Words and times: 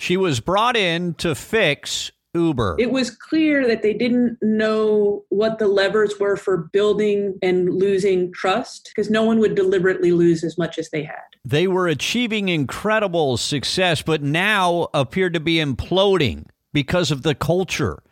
She 0.00 0.16
was 0.16 0.40
brought 0.40 0.78
in 0.78 1.12
to 1.16 1.34
fix 1.34 2.10
Uber. 2.32 2.76
It 2.78 2.90
was 2.90 3.10
clear 3.10 3.66
that 3.66 3.82
they 3.82 3.92
didn't 3.92 4.38
know 4.40 5.26
what 5.28 5.58
the 5.58 5.68
levers 5.68 6.18
were 6.18 6.38
for 6.38 6.56
building 6.56 7.38
and 7.42 7.68
losing 7.68 8.32
trust 8.32 8.88
because 8.88 9.10
no 9.10 9.24
one 9.24 9.40
would 9.40 9.54
deliberately 9.54 10.12
lose 10.12 10.42
as 10.42 10.56
much 10.56 10.78
as 10.78 10.88
they 10.88 11.02
had. 11.02 11.20
They 11.44 11.66
were 11.66 11.86
achieving 11.86 12.48
incredible 12.48 13.36
success, 13.36 14.00
but 14.00 14.22
now 14.22 14.88
appeared 14.94 15.34
to 15.34 15.40
be 15.40 15.56
imploding 15.56 16.46
because 16.72 17.10
of 17.10 17.20
the 17.20 17.34
culture. 17.34 18.02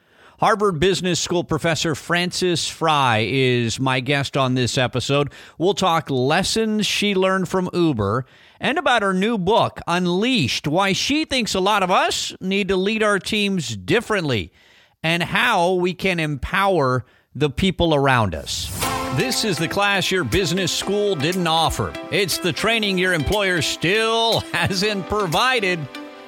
Harvard 0.41 0.79
Business 0.79 1.19
School 1.19 1.43
professor 1.43 1.95
Frances 1.95 2.69
Frei 2.69 3.29
is 3.29 3.81
my 3.81 4.01
guest 4.01 4.37
on 4.37 4.55
this 4.55 4.77
episode. 4.77 5.33
We'll 5.57 5.73
talk 5.73 6.11
lessons 6.11 6.87
she 6.87 7.15
learned 7.15 7.49
from 7.49 7.71
Uber 7.73 8.27
and 8.61 8.79
about 8.79 9.03
her 9.03 9.15
new 9.15 9.39
book, 9.39 9.81
Unleashed 9.87 10.67
Why 10.67 10.93
She 10.93 11.25
Thinks 11.25 11.55
a 11.55 11.61
Lot 11.61 11.83
of 11.83 11.91
Us 11.91 12.35
Need 12.41 12.69
to 12.69 12.77
Lead 12.77 13.03
Our 13.03 13.19
Teams 13.19 13.77
Differently, 13.77 14.53
and 15.03 15.23
how 15.23 15.75
we 15.75 15.95
can 15.95 16.19
empower 16.19 17.05
the 17.35 17.51
people 17.51 17.95
around 17.95 18.35
us. 18.35 18.69
This 19.17 19.45
is 19.45 19.59
the 19.59 19.69
class 19.69 20.11
your 20.11 20.25
business 20.25 20.71
school 20.71 21.15
didn't 21.15 21.47
offer. 21.47 21.93
It's 22.11 22.39
the 22.39 22.53
training 22.53 22.99
your 22.99 23.15
employer 23.15 23.63
still 23.63 24.41
hasn't 24.53 25.09
provided. 25.09 25.79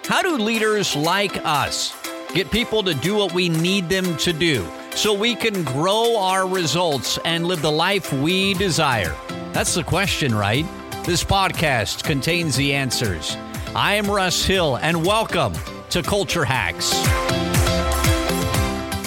How 0.05 0.23
do 0.23 0.37
leaders 0.39 0.97
like 0.97 1.37
us 1.45 1.95
get 2.33 2.51
people 2.51 2.83
to 2.85 2.95
do 2.95 3.17
what 3.17 3.35
we 3.35 3.49
need 3.49 3.89
them 3.89 4.17
to 4.19 4.33
do 4.33 4.67
so 4.95 5.13
we 5.13 5.35
can 5.35 5.63
grow 5.63 6.17
our 6.17 6.49
results 6.49 7.19
and 7.25 7.47
live 7.47 7.63
the 7.63 7.71
life 7.71 8.13
we 8.13 8.55
desire? 8.55 9.15
That's 9.53 9.75
the 9.75 9.85
question, 9.85 10.35
right? 10.35 10.65
This 11.11 11.25
podcast 11.25 12.05
contains 12.05 12.55
the 12.55 12.73
answers. 12.73 13.37
I 13.75 13.95
am 13.95 14.09
Russ 14.09 14.45
Hill, 14.45 14.77
and 14.77 15.05
welcome 15.05 15.55
to 15.89 16.05
Culture 16.05 16.45
Hacks. 16.45 16.93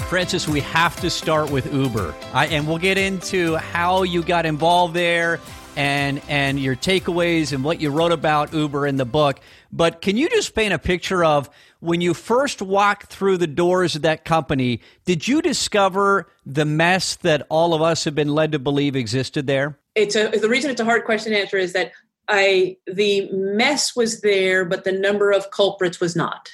Frances, 0.10 0.46
we 0.46 0.60
have 0.60 0.98
to 1.00 1.10
start 1.10 1.50
with 1.50 1.74
Uber, 1.74 2.14
I, 2.34 2.48
and 2.48 2.68
we'll 2.68 2.78
get 2.78 2.98
into 2.98 3.56
how 3.56 4.04
you 4.04 4.22
got 4.22 4.46
involved 4.46 4.94
there 4.94 5.40
and 5.78 6.22
and 6.28 6.60
your 6.60 6.76
takeaways 6.76 7.54
and 7.54 7.64
what 7.64 7.80
you 7.80 7.90
wrote 7.90 8.12
about 8.12 8.52
Uber 8.52 8.86
in 8.86 8.98
the 8.98 9.06
book. 9.06 9.40
But 9.72 10.02
can 10.02 10.18
you 10.18 10.28
just 10.28 10.54
paint 10.54 10.74
a 10.74 10.80
picture 10.80 11.24
of 11.24 11.50
when 11.84 12.00
you 12.00 12.14
first 12.14 12.62
walked 12.62 13.08
through 13.08 13.38
the 13.38 13.48
doors 13.48 13.96
of 13.96 14.04
that 14.04 14.24
company? 14.24 14.80
Did 15.04 15.28
you 15.28 15.42
discover 15.42 16.30
the 16.46 16.64
mess 16.64 17.16
that 17.18 17.46
all 17.50 17.74
of 17.74 17.82
us 17.82 18.06
have 18.06 18.16
been 18.16 18.34
led 18.34 18.54
to 18.54 18.60
believe 18.60 18.96
existed 18.96 19.48
there? 19.48 19.78
It's 19.94 20.16
a 20.16 20.30
the 20.30 20.50
reason 20.50 20.72
it's 20.72 20.80
a 20.80 20.86
hard 20.86 21.04
question 21.04 21.34
to 21.34 21.40
answer 21.40 21.58
is 21.58 21.74
that 21.74 21.92
I 22.30 22.78
the 22.88 23.30
mess 23.32 23.96
was 23.96 24.22
there, 24.22 24.64
but 24.64 24.86
the 24.86 24.94
number 24.94 25.32
of 25.32 25.52
culprits 25.52 26.00
was 26.00 26.16
not. 26.16 26.50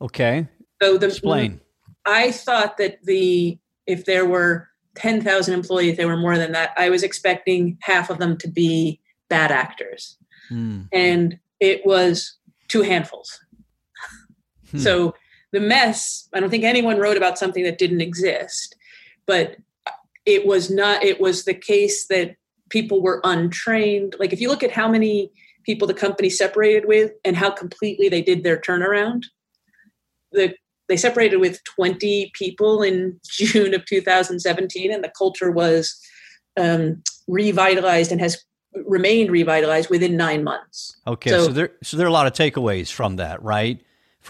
Okay. 0.00 0.48
So 0.82 0.96
the 0.96 1.08
Explain. 1.08 1.60
I 2.06 2.32
thought 2.32 2.78
that 2.78 3.04
the 3.04 3.58
if 3.86 4.06
there 4.06 4.24
were 4.24 4.68
10,000 4.94 5.52
employees, 5.52 5.98
there 5.98 6.08
were 6.08 6.16
more 6.16 6.38
than 6.38 6.52
that. 6.52 6.70
I 6.76 6.88
was 6.88 7.02
expecting 7.02 7.76
half 7.82 8.08
of 8.08 8.18
them 8.18 8.38
to 8.38 8.48
be 8.48 8.98
bad 9.28 9.52
actors. 9.52 10.16
Hmm. 10.48 10.82
And 10.90 11.38
it 11.60 11.84
was 11.84 12.36
two 12.68 12.82
handfuls. 12.82 13.40
Hmm. 14.70 14.78
So 14.78 15.14
the 15.52 15.60
mess, 15.60 16.28
I 16.32 16.40
don't 16.40 16.50
think 16.50 16.64
anyone 16.64 16.98
wrote 16.98 17.16
about 17.16 17.38
something 17.38 17.64
that 17.64 17.78
didn't 17.78 18.00
exist, 18.00 18.76
but 19.26 19.56
it 20.26 20.46
was 20.46 20.70
not, 20.70 21.02
it 21.02 21.20
was 21.20 21.44
the 21.44 21.54
case 21.54 22.06
that 22.06 22.36
people 22.68 23.02
were 23.02 23.20
untrained. 23.24 24.14
Like 24.18 24.32
if 24.32 24.40
you 24.40 24.48
look 24.48 24.62
at 24.62 24.70
how 24.70 24.88
many 24.88 25.32
people 25.64 25.86
the 25.86 25.94
company 25.94 26.30
separated 26.30 26.86
with 26.86 27.12
and 27.24 27.36
how 27.36 27.50
completely 27.50 28.08
they 28.08 28.22
did 28.22 28.42
their 28.42 28.58
turnaround, 28.58 29.24
the 30.32 30.54
they 30.90 30.96
separated 30.96 31.36
with 31.36 31.62
20 31.76 32.32
people 32.34 32.82
in 32.82 33.18
June 33.30 33.74
of 33.74 33.84
2017, 33.86 34.92
and 34.92 35.04
the 35.04 35.12
culture 35.16 35.50
was 35.50 35.96
um, 36.58 37.02
revitalized 37.28 38.10
and 38.10 38.20
has 38.20 38.44
remained 38.86 39.30
revitalized 39.30 39.88
within 39.88 40.16
nine 40.16 40.44
months. 40.44 40.96
Okay, 41.06 41.30
so, 41.30 41.44
so 41.44 41.52
there 41.52 41.70
so 41.82 41.96
there 41.96 42.06
are 42.06 42.10
a 42.10 42.12
lot 42.12 42.26
of 42.26 42.32
takeaways 42.32 42.90
from 42.90 43.16
that, 43.16 43.42
right? 43.42 43.80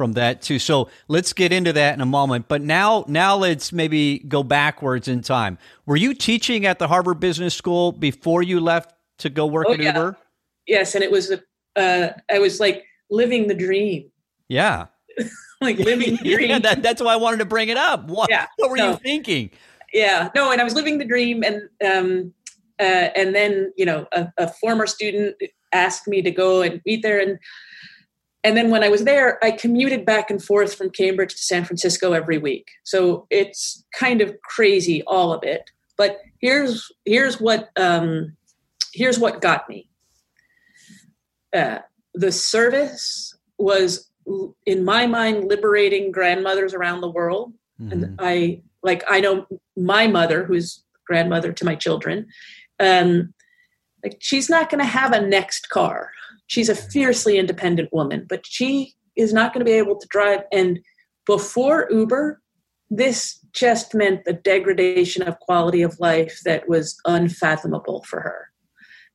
From 0.01 0.15
that 0.15 0.41
too. 0.41 0.59
So 0.59 0.89
let's 1.09 1.35
get 1.35 1.53
into 1.53 1.75
that 1.75 1.93
in 1.93 2.01
a 2.01 2.07
moment. 2.07 2.49
But 2.49 2.63
now 2.63 3.05
now 3.07 3.37
let's 3.37 3.71
maybe 3.71 4.21
go 4.21 4.43
backwards 4.43 5.09
in 5.09 5.21
time. 5.21 5.59
Were 5.85 5.95
you 5.97 6.15
teaching 6.15 6.65
at 6.65 6.79
the 6.79 6.89
Harvard 6.89 7.21
Business 7.21 7.55
School 7.55 7.93
before 7.93 8.43
you 8.43 8.61
left 8.61 8.95
to 9.19 9.29
go 9.29 9.45
work 9.45 9.67
Oh, 9.69 9.75
at 9.75 9.79
yeah. 9.81 9.95
Uber? 9.95 10.17
Yes, 10.67 10.95
and 10.95 11.05
it 11.05 11.11
was 11.11 11.31
uh, 11.77 12.09
I 12.33 12.39
was 12.39 12.61
like 12.61 12.87
living 13.11 13.47
the 13.49 13.55
dream, 13.55 14.11
Yeah. 14.49 14.87
like 15.61 15.77
living 15.79 16.17
the 16.17 16.23
dream. 16.35 16.49
yeah, 16.49 16.59
that, 16.61 16.83
that's 16.83 17.03
why 17.03 17.13
I 17.13 17.17
wanted 17.17 17.41
to 17.41 17.45
bring 17.45 17.69
it 17.69 17.77
up. 17.77 18.09
What, 18.09 18.31
Yeah, 18.31 18.47
what 18.57 18.71
were 18.71 18.79
you 18.79 18.97
thinking? 18.97 19.51
yeah 19.93 20.31
no 20.35 20.51
and 20.51 20.61
i 20.63 20.65
was 20.65 20.73
living 20.75 20.97
the 20.97 21.05
dream 21.05 21.43
and 21.43 21.69
um 21.85 22.33
uh, 22.79 23.11
and 23.17 23.35
then 23.35 23.71
you 23.77 23.85
know 23.85 24.07
a, 24.13 24.33
a 24.39 24.47
former 24.49 24.87
student 24.87 25.37
asked 25.73 26.09
me 26.09 26.23
to 26.23 26.31
go 26.31 26.63
and 26.63 26.81
meet 26.87 27.03
there 27.03 27.19
and 27.21 27.39
and 28.45 28.57
then 28.57 28.71
when 28.71 28.83
i 28.83 28.89
was 28.89 29.05
there 29.05 29.39
i 29.45 29.51
commuted 29.51 30.05
back 30.05 30.31
and 30.31 30.43
forth 30.43 30.75
from 30.75 30.91
cambridge 30.91 31.35
to 31.35 31.43
san 31.43 31.65
francisco 31.65 32.13
every 32.13 32.39
week. 32.39 32.69
So 32.85 33.27
it's 33.31 33.85
kind 33.99 34.21
of 34.21 34.41
crazy 34.43 35.03
all 35.07 35.33
of 35.33 35.43
it. 35.43 35.71
But 35.97 36.19
here's 36.41 36.91
here's 37.05 37.41
what 37.41 37.71
um 37.77 38.37
here's 38.95 39.19
what 39.19 39.41
got 39.41 39.69
me. 39.69 39.89
Uh, 41.55 41.79
the 42.15 42.33
service 42.33 43.37
was 43.59 44.11
in 44.67 44.85
my 44.85 45.07
mind 45.07 45.49
liberating 45.49 46.11
grandmothers 46.13 46.75
around 46.75 47.01
the 47.01 47.11
world. 47.11 47.53
Mhm. 47.81 47.93
and 47.93 48.17
I 48.19 48.63
like 48.83 49.03
I 49.09 49.21
know 49.21 49.47
my 49.77 50.07
mother, 50.07 50.45
who's 50.45 50.83
grandmother 51.07 51.53
to 51.53 51.65
my 51.65 51.75
children, 51.75 52.27
um, 52.79 53.35
like 54.05 54.17
she's 54.21 54.49
not 54.49 54.71
going 54.71 54.79
to 54.79 54.87
have 54.87 55.13
a 55.13 55.21
next 55.27 55.69
car. 55.69 56.13
She's 56.51 56.69
a 56.69 56.75
fiercely 56.75 57.39
independent 57.39 57.93
woman, 57.93 58.27
but 58.29 58.45
she 58.45 58.95
is 59.15 59.33
not 59.33 59.55
going 59.55 59.65
to 59.65 59.71
be 59.71 59.79
able 59.79 59.97
to 59.97 60.09
drive. 60.09 60.41
And 60.51 60.81
before 61.25 61.87
Uber, 61.93 62.43
this 62.91 63.39
just 63.53 63.95
meant 63.95 64.25
the 64.25 64.33
degradation 64.33 65.23
of 65.23 65.39
quality 65.39 65.81
of 65.83 66.01
life 66.01 66.41
that 66.45 66.69
was 66.69 67.01
unfathomable 67.05 68.03
for 68.03 68.21
her. 68.21 68.49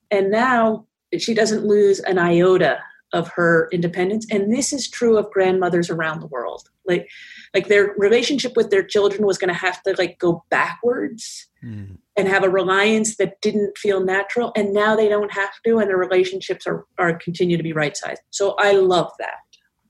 And 0.10 0.32
now 0.32 0.88
she 1.18 1.34
doesn't 1.34 1.66
lose 1.66 2.00
an 2.00 2.18
iota 2.18 2.80
of 3.16 3.30
her 3.30 3.68
independence. 3.72 4.28
And 4.30 4.54
this 4.54 4.72
is 4.72 4.88
true 4.90 5.18
of 5.18 5.32
grandmothers 5.32 5.90
around 5.90 6.20
the 6.20 6.28
world. 6.28 6.70
Like 6.86 7.10
like 7.56 7.68
their 7.68 7.96
relationship 7.98 8.56
with 8.56 8.70
their 8.70 8.84
children 8.84 9.26
was 9.26 9.38
going 9.40 9.48
to 9.54 9.60
have 9.68 9.82
to 9.84 9.96
like 9.98 10.20
go 10.20 10.44
backwards 10.52 11.48
Mhm. 11.64 11.98
and 12.16 12.28
have 12.28 12.44
a 12.44 12.50
reliance 12.50 13.16
that 13.18 13.42
didn't 13.42 13.76
feel 13.78 14.04
natural 14.04 14.52
and 14.56 14.72
now 14.72 14.96
they 14.96 15.08
don't 15.10 15.32
have 15.32 15.50
to 15.66 15.80
and 15.80 15.90
their 15.90 15.98
relationships 15.98 16.68
are, 16.68 16.86
are 17.00 17.18
continue 17.18 17.58
to 17.58 17.64
be 17.64 17.74
right 17.74 17.98
sized 17.98 18.22
so 18.30 18.54
i 18.60 18.72
love 18.74 19.12
that 19.18 19.40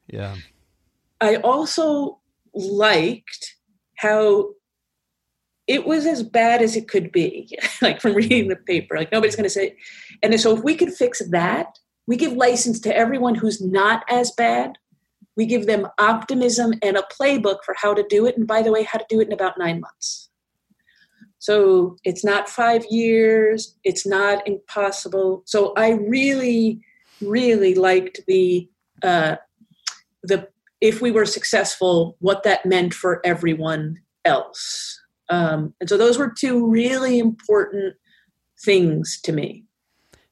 Yeah. 0.07 0.35
i 1.19 1.35
also 1.37 2.21
liked 2.53 3.55
how 3.97 4.51
it 5.67 5.85
was 5.85 6.05
as 6.05 6.23
bad 6.23 6.61
as 6.61 6.77
it 6.77 6.87
could 6.87 7.11
be 7.11 7.49
like 7.81 7.99
from 7.99 8.13
reading 8.13 8.47
the 8.47 8.55
paper 8.55 8.95
like 8.95 9.11
nobody's 9.11 9.35
going 9.35 9.43
to 9.43 9.49
say 9.49 9.75
and 10.23 10.39
so 10.39 10.55
if 10.55 10.63
we 10.63 10.75
could 10.75 10.93
fix 10.93 11.21
that 11.29 11.77
we 12.07 12.17
give 12.17 12.33
license 12.33 12.79
to 12.81 12.95
everyone 12.95 13.35
who's 13.35 13.61
not 13.61 14.03
as 14.09 14.31
bad. 14.31 14.77
We 15.35 15.45
give 15.45 15.65
them 15.65 15.87
optimism 15.99 16.73
and 16.81 16.97
a 16.97 17.03
playbook 17.03 17.57
for 17.65 17.75
how 17.77 17.93
to 17.93 18.05
do 18.09 18.25
it. 18.25 18.37
And 18.37 18.47
by 18.47 18.61
the 18.61 18.71
way 18.71 18.83
how 18.83 18.99
to 18.99 19.05
do 19.09 19.19
it 19.19 19.27
in 19.27 19.33
about 19.33 19.57
nine 19.57 19.81
months. 19.81 20.29
So 21.39 21.97
it's 22.03 22.23
not 22.23 22.49
five 22.49 22.85
years. 22.89 23.75
It's 23.83 24.05
not 24.05 24.47
impossible. 24.47 25.43
So 25.45 25.73
i 25.75 25.91
really 25.91 26.81
really 27.21 27.75
liked 27.75 28.19
the 28.27 28.69
uh, 29.03 29.35
the 30.23 30.47
if 30.81 31.01
we 31.01 31.11
were 31.11 31.25
successful 31.25 32.17
what 32.19 32.43
that 32.43 32.65
meant 32.65 32.93
for 32.93 33.21
everyone 33.25 33.99
else. 34.25 34.99
Um, 35.29 35.73
and 35.79 35.89
so 35.89 35.97
those 35.97 36.17
were 36.17 36.33
two 36.35 36.67
really 36.67 37.19
important 37.19 37.95
things 38.63 39.19
to 39.23 39.31
me 39.31 39.64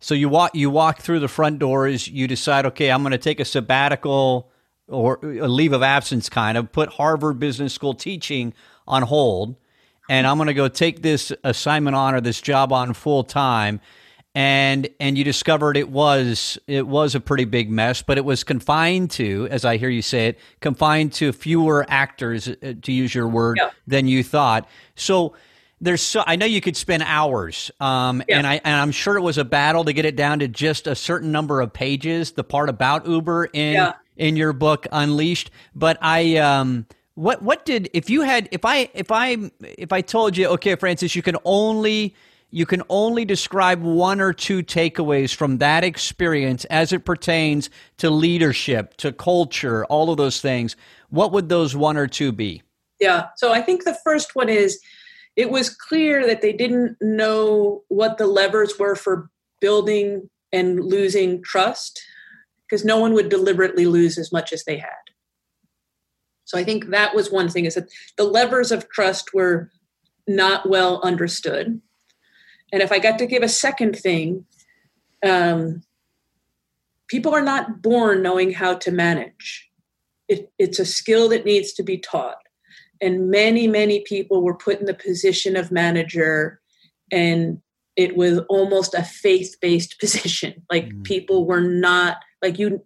So 0.04 0.14
you 0.16 0.28
walk 0.28 0.54
you 0.54 0.70
walk 0.70 1.00
through 1.00 1.22
the 1.22 1.30
front 1.30 1.60
doors. 1.60 2.10
You 2.10 2.28
decide, 2.28 2.66
okay, 2.66 2.92
I'm 2.92 3.04
going 3.04 3.12
to 3.12 3.18
take 3.18 3.40
a 3.40 3.46
sabbatical 3.46 4.52
or 4.90 5.18
a 5.24 5.48
leave 5.48 5.72
of 5.72 5.82
absence, 5.82 6.28
kind 6.28 6.58
of 6.58 6.74
put 6.74 6.90
Harvard 6.90 7.40
Business 7.40 7.74
School 7.74 7.94
teaching 7.94 8.54
on 8.86 9.04
hold, 9.04 9.56
and 10.10 10.28
I'm 10.28 10.36
going 10.38 10.48
to 10.48 10.54
go 10.54 10.68
take 10.68 11.02
this 11.02 11.32
assignment 11.46 11.96
on 11.96 12.14
or 12.16 12.20
this 12.20 12.42
job 12.42 12.74
on 12.74 12.94
full 12.94 13.24
time. 13.24 13.80
And 14.36 14.90
and 15.00 15.18
you 15.18 15.24
discovered 15.24 15.78
it 15.78 15.88
was 15.90 16.58
it 16.68 16.86
was 16.86 17.16
a 17.16 17.22
pretty 17.22 17.46
big 17.46 17.70
mess, 17.70 18.02
but 18.02 18.18
it 18.18 18.26
was 18.26 18.44
confined 18.44 19.10
to, 19.12 19.48
as 19.52 19.64
I 19.64 19.78
hear 19.78 19.90
you 19.90 20.02
say 20.02 20.28
it, 20.28 20.40
confined 20.60 21.14
to 21.14 21.32
fewer 21.32 21.86
actors, 21.88 22.50
uh, 22.50 22.74
to 22.82 22.92
use 22.92 23.16
your 23.16 23.28
word, 23.30 23.58
Yeah. 23.62 23.70
than 23.88 24.08
you 24.08 24.22
thought. 24.24 24.68
So 24.96 25.34
there's 25.84 26.02
so 26.02 26.24
I 26.26 26.36
know 26.36 26.46
you 26.46 26.62
could 26.62 26.78
spend 26.78 27.04
hours, 27.04 27.70
um, 27.80 28.24
Yeah. 28.28 28.38
and 28.38 28.48
I 28.48 28.62
and 28.64 28.76
I'm 28.76 28.92
sure 28.92 29.18
it 29.18 29.22
was 29.22 29.38
a 29.38 29.46
battle 29.46 29.84
to 29.84 29.94
get 29.94 30.06
it 30.06 30.16
down 30.16 30.40
to 30.40 30.48
just 30.48 30.88
a 30.88 30.96
certain 30.96 31.32
number 31.32 31.62
of 31.62 31.74
pages. 31.74 32.32
The 32.32 32.44
part 32.44 32.70
about 32.70 33.08
Uber 33.08 33.46
in 33.54 33.74
Yeah. 33.74 33.94
in 34.18 34.36
your 34.36 34.54
book 34.54 34.88
Unleashed. 34.92 35.52
But 35.76 35.98
I, 36.02 36.38
um, 36.38 36.86
what 37.16 37.42
what 37.42 37.66
did 37.66 37.90
if 37.94 38.10
you 38.10 38.22
had 38.22 38.48
if 38.52 38.66
I 38.66 38.90
if 38.94 39.12
I 39.12 39.52
if 39.62 39.92
I 39.92 40.02
told 40.02 40.38
you 40.38 40.48
okay, 40.50 40.76
Frances, 40.76 41.16
you 41.16 41.22
can 41.22 41.38
only 41.44 42.16
you 42.50 42.66
can 42.66 42.84
only 42.88 43.26
describe 43.26 43.82
one 43.82 44.22
or 44.22 44.32
two 44.32 44.62
takeaways 44.64 45.34
from 45.34 45.58
that 45.58 45.84
experience 45.84 46.66
as 46.66 46.94
it 46.94 47.04
pertains 47.04 47.70
to 47.98 48.10
leadership, 48.12 48.96
to 48.98 49.12
culture, 49.12 49.86
all 49.86 50.12
of 50.12 50.18
those 50.18 50.40
things. 50.40 50.76
What 51.10 51.32
would 51.32 51.50
those 51.50 51.76
one 51.76 51.98
or 51.98 52.08
two 52.08 52.32
be? 52.32 52.62
Yeah. 53.00 53.28
So 53.38 53.52
I 53.52 53.62
think 53.62 53.84
the 53.86 53.98
first 54.04 54.36
one 54.36 54.50
is 54.50 54.80
it 55.36 55.50
was 55.50 55.70
clear 55.70 56.26
that 56.28 56.42
they 56.42 56.54
didn't 56.54 56.98
know 57.02 57.84
what 57.88 58.18
the 58.18 58.28
levers 58.28 58.78
were 58.78 58.96
for 58.96 59.30
building 59.60 60.30
and 60.52 60.80
losing 60.80 61.42
trust 61.42 62.02
because 62.64 62.86
no 62.86 63.00
one 63.00 63.14
would 63.14 63.30
deliberately 63.30 63.86
lose 63.86 64.18
as 64.18 64.32
much 64.32 64.54
as 64.54 64.64
they 64.64 64.78
had. 64.78 64.90
So 66.46 66.58
I 66.58 66.64
think 66.64 66.90
that 66.90 67.16
was 67.16 67.32
one 67.32 67.50
thing 67.50 67.66
is 67.66 67.76
that 67.76 67.90
the 68.18 68.26
levers 68.26 68.72
of 68.72 68.90
trust 68.90 69.34
were 69.34 69.72
not 70.28 70.70
well 70.70 71.02
understood. 71.02 71.82
And 72.72 72.82
if 72.82 72.92
I 72.92 73.00
got 73.00 73.18
to 73.20 73.26
give 73.26 73.44
a 73.44 73.50
second 73.50 73.98
thing, 73.98 74.46
um, 75.26 75.84
people 77.08 77.34
are 77.34 77.42
not 77.42 77.82
born 77.82 78.22
knowing 78.22 78.52
how 78.52 78.76
to 78.76 78.92
manage. 78.92 79.70
It, 80.28 80.52
it's 80.60 80.80
a 80.80 80.86
skill 80.86 81.30
that 81.30 81.46
needs 81.46 81.74
to 81.74 81.84
be 81.84 81.98
taught 81.98 82.38
and 83.04 83.30
many 83.30 83.68
many 83.68 84.00
people 84.02 84.42
were 84.42 84.56
put 84.56 84.80
in 84.80 84.86
the 84.86 84.94
position 84.94 85.56
of 85.56 85.72
manager 85.72 86.62
and 87.12 87.62
it 87.96 88.16
was 88.16 88.40
almost 88.50 88.96
a 88.96 89.04
faith-based 89.04 90.00
position. 90.00 90.64
Like 90.72 90.90
mm. 90.90 91.04
people 91.04 91.46
were 91.46 91.62
not 91.62 92.18
like 92.42 92.58
you 92.58 92.68
it 92.76 92.82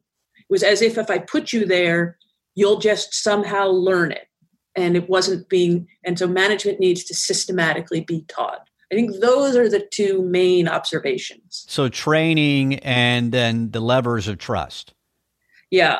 was 0.50 0.64
as 0.64 0.82
if 0.82 0.98
if 0.98 1.10
i 1.10 1.18
put 1.18 1.54
you 1.54 1.66
there 1.66 2.18
you'll 2.56 2.80
just 2.80 3.14
somehow 3.14 3.68
learn 3.68 4.12
it. 4.12 4.28
And 4.76 4.96
it 4.96 5.10
wasn't 5.10 5.50
being 5.50 5.88
and 6.04 6.18
so 6.18 6.28
management 6.28 6.80
needs 6.80 7.04
to 7.06 7.16
systematically 7.16 8.02
be 8.02 8.26
taught. 8.28 8.68
I 8.92 8.96
think 8.96 9.20
those 9.20 9.56
are 9.56 9.70
the 9.70 9.86
two 9.92 10.22
main 10.24 10.68
observations. 10.68 11.66
So 11.68 11.90
training 11.90 12.76
and 12.80 13.32
then 13.32 13.72
the 13.72 13.82
levers 13.82 14.28
of 14.28 14.38
trust. 14.38 14.94
Yeah 15.70 16.00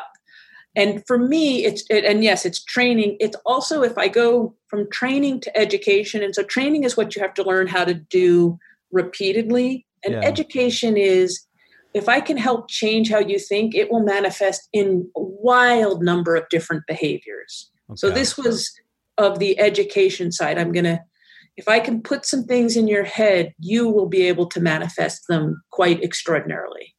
and 0.78 1.04
for 1.06 1.18
me 1.18 1.64
it's 1.64 1.82
it, 1.90 2.04
and 2.04 2.22
yes 2.22 2.46
it's 2.46 2.62
training. 2.62 3.16
It's 3.20 3.36
also 3.44 3.82
if 3.82 3.98
i 3.98 4.08
go 4.08 4.54
from 4.68 4.88
training 4.90 5.40
to 5.40 5.56
education 5.58 6.22
and 6.22 6.34
so 6.34 6.42
training 6.42 6.84
is 6.84 6.96
what 6.96 7.14
you 7.14 7.20
have 7.20 7.34
to 7.34 7.42
learn 7.42 7.66
how 7.66 7.84
to 7.84 7.94
do 7.94 8.58
repeatedly. 8.92 9.84
And 10.04 10.14
yeah. 10.14 10.20
education 10.20 10.96
is 10.96 11.44
if 11.94 12.08
i 12.08 12.20
can 12.20 12.36
help 12.36 12.70
change 12.70 13.10
how 13.10 13.18
you 13.18 13.38
think 13.38 13.74
it 13.74 13.90
will 13.90 14.04
manifest 14.04 14.68
in 14.72 15.10
a 15.16 15.20
wild 15.20 16.02
number 16.02 16.36
of 16.36 16.48
different 16.48 16.84
behaviors. 16.86 17.70
Okay. 17.90 17.96
so 17.96 18.10
this 18.10 18.38
was 18.38 18.72
of 19.18 19.40
the 19.40 19.58
education 19.58 20.30
side. 20.30 20.58
I'm 20.58 20.72
going 20.72 20.84
to 20.84 21.00
if 21.56 21.66
i 21.66 21.80
can 21.80 22.00
put 22.00 22.24
some 22.24 22.44
things 22.44 22.76
in 22.76 22.86
your 22.86 23.02
head 23.02 23.52
you 23.58 23.88
will 23.88 24.06
be 24.06 24.22
able 24.22 24.46
to 24.46 24.60
manifest 24.60 25.26
them 25.28 25.60
quite 25.72 26.02
extraordinarily. 26.04 26.94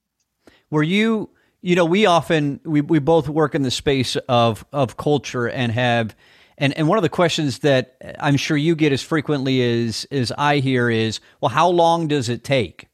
Were 0.70 0.84
you 0.84 1.30
you 1.62 1.76
know, 1.76 1.86
we 1.86 2.06
often 2.06 2.60
we, 2.64 2.82
we 2.82 3.00
both 3.00 3.28
work 3.28 3.56
in 3.56 3.64
the 3.64 3.72
space 3.72 4.16
of 4.28 4.66
of 4.72 4.98
culture 4.98 5.48
and 5.48 5.72
have 5.72 6.16
and 6.58 6.78
and 6.78 6.88
one 6.88 6.98
of 6.98 7.02
the 7.02 7.10
questions 7.10 7.60
that 7.60 7.98
I'm 8.20 8.38
sure 8.38 8.58
you 8.58 8.76
get 8.76 8.92
as 8.92 9.02
frequently 9.02 9.62
as 9.62 10.06
as 10.12 10.32
I 10.38 10.58
hear 10.58 10.90
is, 10.90 11.20
well, 11.42 11.50
how 11.50 11.70
long 11.70 12.08
does 12.08 12.30
it 12.30 12.44
take? 12.44 12.88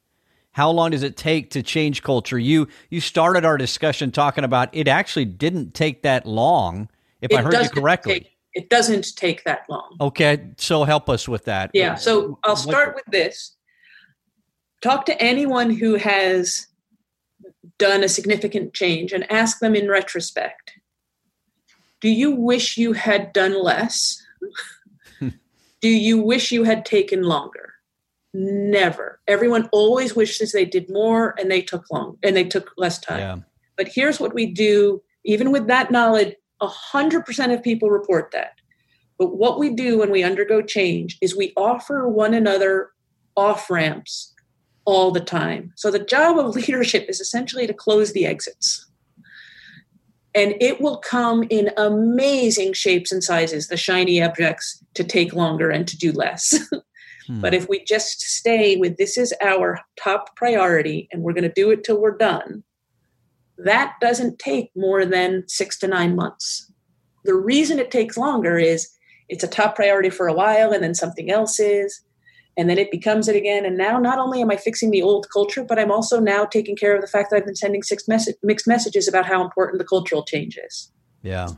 How 0.51 0.71
long 0.71 0.91
does 0.91 1.03
it 1.03 1.17
take 1.17 1.51
to 1.51 1.61
change 1.61 2.01
culture? 2.01 2.39
You 2.39 2.67
you 2.89 3.01
started 3.01 3.45
our 3.45 3.57
discussion 3.57 4.11
talking 4.11 4.43
about 4.43 4.69
it 4.71 4.87
actually 4.87 5.25
didn't 5.25 5.73
take 5.73 6.03
that 6.03 6.25
long, 6.25 6.89
if 7.21 7.31
it 7.31 7.37
I 7.37 7.41
heard 7.41 7.53
you 7.53 7.69
correctly. 7.69 8.21
Take, 8.21 8.31
it 8.53 8.69
doesn't 8.69 9.15
take 9.17 9.43
that 9.43 9.65
long. 9.69 9.97
Okay, 9.99 10.47
so 10.57 10.85
help 10.85 11.09
us 11.09 11.27
with 11.27 11.43
that. 11.45 11.71
Yeah, 11.73 11.95
so 11.95 12.39
I'll 12.45 12.55
start 12.55 12.95
with 12.95 13.03
this. 13.07 13.51
Talk 14.81 15.05
to 15.07 15.21
anyone 15.21 15.71
who 15.71 15.95
has 15.95 16.67
done 17.77 18.03
a 18.03 18.09
significant 18.09 18.73
change 18.73 19.11
and 19.11 19.29
ask 19.31 19.59
them 19.59 19.75
in 19.75 19.89
retrospect 19.89 20.73
do 22.05 22.11
you 22.11 22.29
wish 22.29 22.77
you 22.77 22.93
had 22.93 23.33
done 23.33 23.59
less? 23.63 24.21
Do 25.81 25.89
you 25.89 26.21
wish 26.21 26.51
you 26.51 26.63
had 26.63 26.85
taken 26.85 27.23
longer? 27.23 27.73
Never. 28.31 29.19
Everyone 29.27 29.67
always 29.71 30.15
wishes 30.15 30.51
they 30.51 30.65
did 30.65 30.87
more 30.87 31.33
and 31.39 31.49
they 31.49 31.63
took 31.63 31.83
long 31.91 32.19
and 32.21 32.35
they 32.35 32.43
took 32.43 32.71
less 32.77 32.99
time. 32.99 33.19
Yeah. 33.19 33.37
but 33.75 33.87
here's 33.87 34.19
what 34.19 34.35
we 34.35 34.45
do 34.45 35.01
even 35.23 35.51
with 35.51 35.65
that 35.65 35.89
knowledge 35.89 36.35
100% 36.61 37.53
of 37.53 37.63
people 37.63 37.89
report 37.89 38.29
that. 38.33 38.51
But 39.17 39.35
what 39.37 39.57
we 39.57 39.73
do 39.73 39.97
when 39.97 40.11
we 40.11 40.21
undergo 40.21 40.61
change 40.61 41.17
is 41.23 41.35
we 41.35 41.53
offer 41.57 42.07
one 42.07 42.35
another 42.35 42.91
off 43.35 43.67
ramps 43.71 44.34
all 44.85 45.11
the 45.11 45.19
time. 45.19 45.73
So 45.75 45.91
the 45.91 45.99
job 45.99 46.37
of 46.37 46.55
leadership 46.55 47.05
is 47.09 47.19
essentially 47.19 47.67
to 47.67 47.73
close 47.73 48.13
the 48.13 48.25
exits. 48.25 48.87
And 50.33 50.53
it 50.59 50.81
will 50.81 50.97
come 50.97 51.45
in 51.49 51.71
amazing 51.77 52.73
shapes 52.73 53.11
and 53.11 53.23
sizes, 53.23 53.67
the 53.67 53.77
shiny 53.77 54.21
objects 54.21 54.83
to 54.95 55.03
take 55.03 55.33
longer 55.33 55.69
and 55.69 55.87
to 55.87 55.97
do 55.97 56.11
less. 56.11 56.53
hmm. 57.27 57.41
But 57.41 57.53
if 57.53 57.69
we 57.69 57.83
just 57.85 58.19
stay 58.19 58.75
with 58.75 58.97
this 58.97 59.17
is 59.17 59.33
our 59.41 59.79
top 59.97 60.35
priority 60.35 61.07
and 61.11 61.23
we're 61.23 61.33
going 61.33 61.43
to 61.43 61.53
do 61.53 61.71
it 61.71 61.85
till 61.85 62.01
we're 62.01 62.17
done, 62.17 62.63
that 63.57 63.93
doesn't 64.01 64.37
take 64.37 64.71
more 64.75 65.05
than 65.05 65.45
six 65.47 65.79
to 65.79 65.87
nine 65.87 66.15
months. 66.17 66.69
The 67.23 67.33
reason 67.33 67.79
it 67.79 67.89
takes 67.89 68.17
longer 68.17 68.57
is 68.57 68.89
it's 69.29 69.43
a 69.43 69.47
top 69.47 69.75
priority 69.75 70.09
for 70.09 70.27
a 70.27 70.33
while 70.33 70.73
and 70.73 70.83
then 70.83 70.93
something 70.93 71.31
else 71.31 71.59
is 71.61 72.01
and 72.57 72.69
then 72.69 72.77
it 72.77 72.89
becomes 72.91 73.27
it 73.27 73.35
again. 73.35 73.65
And 73.65 73.77
now, 73.77 73.99
not 73.99 74.17
only 74.17 74.41
am 74.41 74.49
I 74.49 74.57
fixing 74.57 74.91
the 74.91 75.01
old 75.01 75.27
culture, 75.31 75.63
but 75.63 75.77
I'm 75.77 75.91
also 75.91 76.19
now 76.19 76.45
taking 76.45 76.75
care 76.75 76.95
of 76.95 77.01
the 77.01 77.07
fact 77.07 77.29
that 77.29 77.37
I've 77.37 77.45
been 77.45 77.55
sending 77.55 77.83
six 77.83 78.07
mixed 78.43 78.67
messages 78.67 79.07
about 79.07 79.25
how 79.25 79.43
important 79.43 79.79
the 79.79 79.85
cultural 79.85 80.23
change 80.23 80.57
is. 80.57 80.91
Yeah. 81.21 81.49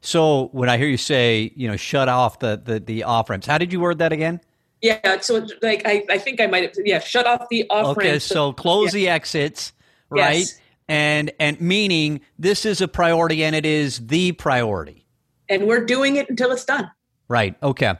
So 0.00 0.48
when 0.52 0.68
I 0.68 0.78
hear 0.78 0.86
you 0.86 0.96
say, 0.96 1.50
you 1.56 1.66
know, 1.66 1.76
shut 1.76 2.08
off 2.08 2.38
the 2.38 2.60
the, 2.62 2.78
the 2.78 3.02
off 3.02 3.28
ramps, 3.28 3.46
how 3.46 3.58
did 3.58 3.72
you 3.72 3.80
word 3.80 3.98
that 3.98 4.12
again? 4.12 4.40
Yeah. 4.80 5.20
So 5.20 5.46
like 5.62 5.82
I, 5.84 6.04
I 6.08 6.18
think 6.18 6.40
I 6.40 6.46
might 6.46 6.62
have 6.62 6.86
yeah 6.86 7.00
shut 7.00 7.26
off 7.26 7.48
the 7.50 7.68
off 7.70 7.96
ramps. 7.96 8.00
Okay. 8.00 8.18
So 8.20 8.52
close 8.52 8.94
yeah. 8.94 9.00
the 9.00 9.08
exits, 9.08 9.72
right? 10.10 10.38
Yes. 10.38 10.60
And 10.88 11.32
and 11.40 11.60
meaning 11.60 12.20
this 12.38 12.64
is 12.64 12.80
a 12.80 12.86
priority 12.86 13.42
and 13.42 13.56
it 13.56 13.66
is 13.66 14.06
the 14.06 14.32
priority. 14.32 15.06
And 15.48 15.66
we're 15.66 15.84
doing 15.84 16.16
it 16.16 16.30
until 16.30 16.52
it's 16.52 16.64
done. 16.64 16.90
Right. 17.28 17.56
Okay. 17.60 17.94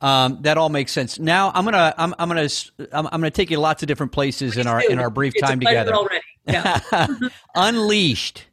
Um, 0.00 0.38
that 0.42 0.58
all 0.58 0.68
makes 0.68 0.92
sense. 0.92 1.18
Now 1.18 1.50
I'm 1.54 1.64
gonna 1.64 1.94
I'm, 1.98 2.14
I'm 2.18 2.28
gonna 2.28 2.48
I'm, 2.92 3.06
I'm, 3.06 3.20
gonna 3.20 3.30
take 3.30 3.50
you 3.50 3.58
lots 3.58 3.82
of 3.82 3.88
different 3.88 4.12
places 4.12 4.54
Please 4.54 4.60
in 4.60 4.66
our 4.66 4.80
do. 4.80 4.88
in 4.88 4.98
our 4.98 5.10
brief 5.10 5.34
it's 5.34 5.46
time 5.46 5.60
together. 5.60 5.94
Already. 5.94 6.24
Yeah. 6.46 6.80
Unleashed. 7.54 8.46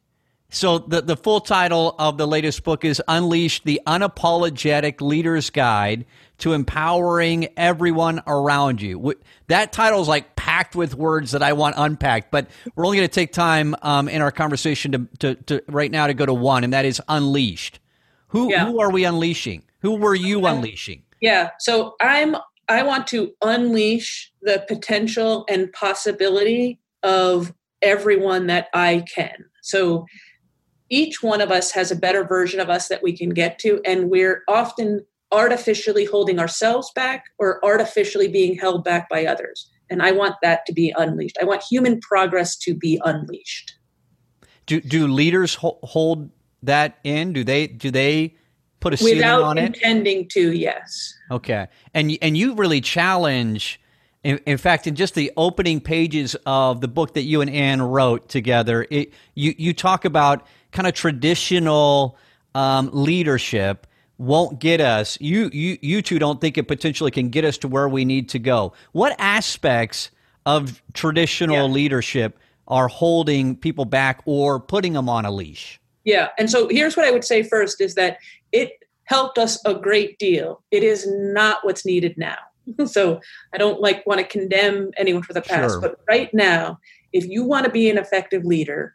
So 0.50 0.78
the 0.78 1.00
the 1.00 1.16
full 1.16 1.40
title 1.40 1.94
of 1.98 2.18
the 2.18 2.26
latest 2.26 2.62
book 2.62 2.84
is 2.84 3.02
Unleashed: 3.08 3.64
The 3.64 3.80
Unapologetic 3.86 5.00
Leader's 5.00 5.48
Guide 5.48 6.04
to 6.38 6.52
Empowering 6.52 7.48
Everyone 7.56 8.22
Around 8.26 8.82
You. 8.82 9.14
That 9.46 9.72
title 9.72 10.02
is 10.02 10.08
like 10.08 10.36
packed 10.36 10.76
with 10.76 10.94
words 10.94 11.32
that 11.32 11.42
I 11.42 11.54
want 11.54 11.76
unpacked, 11.78 12.30
but 12.30 12.48
we're 12.74 12.84
only 12.84 12.98
going 12.98 13.08
to 13.08 13.14
take 13.14 13.32
time 13.32 13.74
um, 13.82 14.08
in 14.08 14.20
our 14.20 14.30
conversation 14.30 14.92
to, 14.92 15.34
to, 15.34 15.34
to 15.44 15.62
right 15.68 15.90
now 15.90 16.06
to 16.06 16.14
go 16.14 16.26
to 16.26 16.34
one, 16.34 16.64
and 16.64 16.72
that 16.72 16.84
is 16.84 17.00
Unleashed. 17.08 17.80
Who 18.28 18.50
yeah. 18.50 18.66
who 18.66 18.80
are 18.80 18.90
we 18.90 19.04
unleashing? 19.04 19.62
Who 19.80 19.96
were 19.96 20.14
you 20.14 20.46
unleashing? 20.46 21.02
Yeah. 21.20 21.50
So 21.58 21.94
I'm 22.00 22.36
I 22.68 22.82
want 22.82 23.06
to 23.08 23.32
unleash 23.42 24.32
the 24.42 24.64
potential 24.66 25.44
and 25.48 25.72
possibility 25.72 26.80
of 27.02 27.54
everyone 27.80 28.48
that 28.48 28.68
I 28.74 29.04
can. 29.14 29.44
So 29.62 30.06
each 30.88 31.22
one 31.22 31.40
of 31.40 31.50
us 31.50 31.70
has 31.72 31.90
a 31.90 31.96
better 31.96 32.24
version 32.24 32.60
of 32.60 32.68
us 32.68 32.88
that 32.88 33.02
we 33.02 33.16
can 33.16 33.30
get 33.30 33.58
to 33.60 33.80
and 33.84 34.10
we're 34.10 34.42
often 34.48 35.04
artificially 35.32 36.04
holding 36.04 36.38
ourselves 36.38 36.90
back 36.94 37.24
or 37.38 37.64
artificially 37.64 38.28
being 38.28 38.56
held 38.56 38.84
back 38.84 39.08
by 39.08 39.26
others. 39.26 39.68
And 39.90 40.02
I 40.02 40.12
want 40.12 40.36
that 40.42 40.66
to 40.66 40.72
be 40.72 40.92
unleashed. 40.96 41.36
I 41.40 41.44
want 41.44 41.62
human 41.62 42.00
progress 42.00 42.56
to 42.58 42.74
be 42.74 43.00
unleashed. 43.04 43.74
Do 44.66 44.80
do 44.80 45.06
leaders 45.06 45.56
hold 45.60 46.30
that 46.62 46.98
in? 47.04 47.32
Do 47.32 47.44
they 47.44 47.68
do 47.68 47.90
they 47.90 48.34
put 48.80 48.94
a 48.94 48.96
ceiling 48.96 49.24
on 49.24 49.58
it? 49.58 49.62
Without 49.62 49.76
intending 49.76 50.28
to, 50.28 50.52
yes. 50.52 51.14
Okay, 51.30 51.66
and 51.94 52.16
and 52.22 52.36
you 52.36 52.54
really 52.54 52.80
challenge. 52.80 53.80
In, 54.24 54.38
in, 54.38 54.58
fact, 54.58 54.88
in 54.88 54.96
just 54.96 55.14
the 55.14 55.30
opening 55.36 55.80
pages 55.80 56.34
of 56.46 56.80
the 56.80 56.88
book 56.88 57.14
that 57.14 57.22
you 57.22 57.42
and 57.42 57.50
Anne 57.50 57.80
wrote 57.80 58.28
together, 58.28 58.84
it, 58.90 59.12
you 59.36 59.54
you 59.56 59.72
talk 59.72 60.04
about 60.04 60.44
kind 60.72 60.88
of 60.88 60.94
traditional 60.94 62.18
um, 62.56 62.90
leadership 62.92 63.86
won't 64.18 64.58
get 64.58 64.80
us. 64.80 65.18
You 65.20 65.50
you 65.52 65.78
you 65.80 66.02
two 66.02 66.18
don't 66.18 66.40
think 66.40 66.58
it 66.58 66.64
potentially 66.68 67.10
can 67.10 67.28
get 67.28 67.44
us 67.44 67.58
to 67.58 67.68
where 67.68 67.88
we 67.88 68.04
need 68.04 68.28
to 68.30 68.38
go. 68.38 68.72
What 68.92 69.14
aspects 69.18 70.10
of 70.44 70.82
traditional 70.94 71.56
yeah. 71.56 71.74
leadership 71.74 72.38
are 72.68 72.88
holding 72.88 73.56
people 73.56 73.84
back 73.84 74.22
or 74.24 74.58
putting 74.58 74.94
them 74.94 75.08
on 75.08 75.24
a 75.24 75.30
leash? 75.30 75.80
Yeah. 76.06 76.28
And 76.38 76.48
so 76.48 76.68
here's 76.68 76.96
what 76.96 77.04
I 77.04 77.10
would 77.10 77.24
say 77.24 77.42
first 77.42 77.80
is 77.80 77.96
that 77.96 78.18
it 78.52 78.70
helped 79.04 79.36
us 79.38 79.62
a 79.66 79.74
great 79.74 80.18
deal. 80.18 80.62
It 80.70 80.82
is 80.82 81.06
not 81.06 81.58
what's 81.62 81.84
needed 81.84 82.16
now. 82.16 82.38
so 82.86 83.20
I 83.52 83.58
don't 83.58 83.80
like 83.80 84.06
want 84.06 84.20
to 84.20 84.26
condemn 84.26 84.92
anyone 84.96 85.22
for 85.22 85.34
the 85.34 85.42
past, 85.42 85.74
sure. 85.74 85.80
but 85.80 86.00
right 86.08 86.32
now, 86.32 86.78
if 87.12 87.26
you 87.26 87.44
want 87.44 87.66
to 87.66 87.70
be 87.70 87.90
an 87.90 87.98
effective 87.98 88.44
leader, 88.44 88.94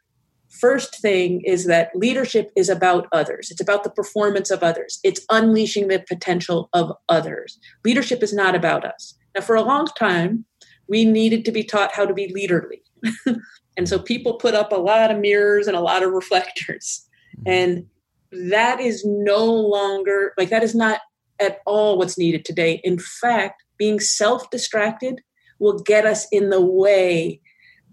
first 0.49 1.01
thing 1.01 1.41
is 1.41 1.65
that 1.65 1.91
leadership 1.95 2.51
is 2.55 2.69
about 2.69 3.07
others. 3.11 3.51
It's 3.51 3.61
about 3.61 3.83
the 3.83 3.89
performance 3.89 4.49
of 4.49 4.63
others. 4.63 4.99
It's 5.03 5.25
unleashing 5.29 5.87
the 5.89 6.03
potential 6.07 6.69
of 6.73 6.93
others. 7.09 7.59
Leadership 7.85 8.23
is 8.23 8.33
not 8.33 8.55
about 8.55 8.85
us. 8.85 9.17
Now, 9.35 9.41
for 9.41 9.55
a 9.55 9.61
long 9.61 9.87
time, 9.97 10.45
we 10.87 11.05
needed 11.05 11.45
to 11.45 11.51
be 11.51 11.63
taught 11.63 11.93
how 11.93 12.05
to 12.05 12.13
be 12.13 12.33
leaderly. 12.33 12.81
and 13.77 13.87
so 13.87 13.99
people 13.99 14.33
put 14.33 14.53
up 14.53 14.71
a 14.71 14.79
lot 14.79 15.11
of 15.11 15.19
mirrors 15.19 15.67
and 15.67 15.75
a 15.75 15.81
lot 15.81 16.03
of 16.03 16.11
reflectors. 16.13 17.07
Mm-hmm. 17.37 17.49
And 17.49 17.85
that 18.49 18.79
is 18.79 19.03
no 19.05 19.45
longer, 19.45 20.33
like, 20.37 20.49
that 20.49 20.63
is 20.63 20.75
not 20.75 21.01
at 21.39 21.59
all 21.65 21.97
what's 21.97 22.17
needed 22.17 22.45
today. 22.45 22.81
In 22.83 22.99
fact, 22.99 23.63
being 23.77 23.99
self 23.99 24.49
distracted 24.49 25.21
will 25.59 25.79
get 25.79 26.05
us 26.05 26.27
in 26.31 26.49
the 26.49 26.61
way 26.61 27.41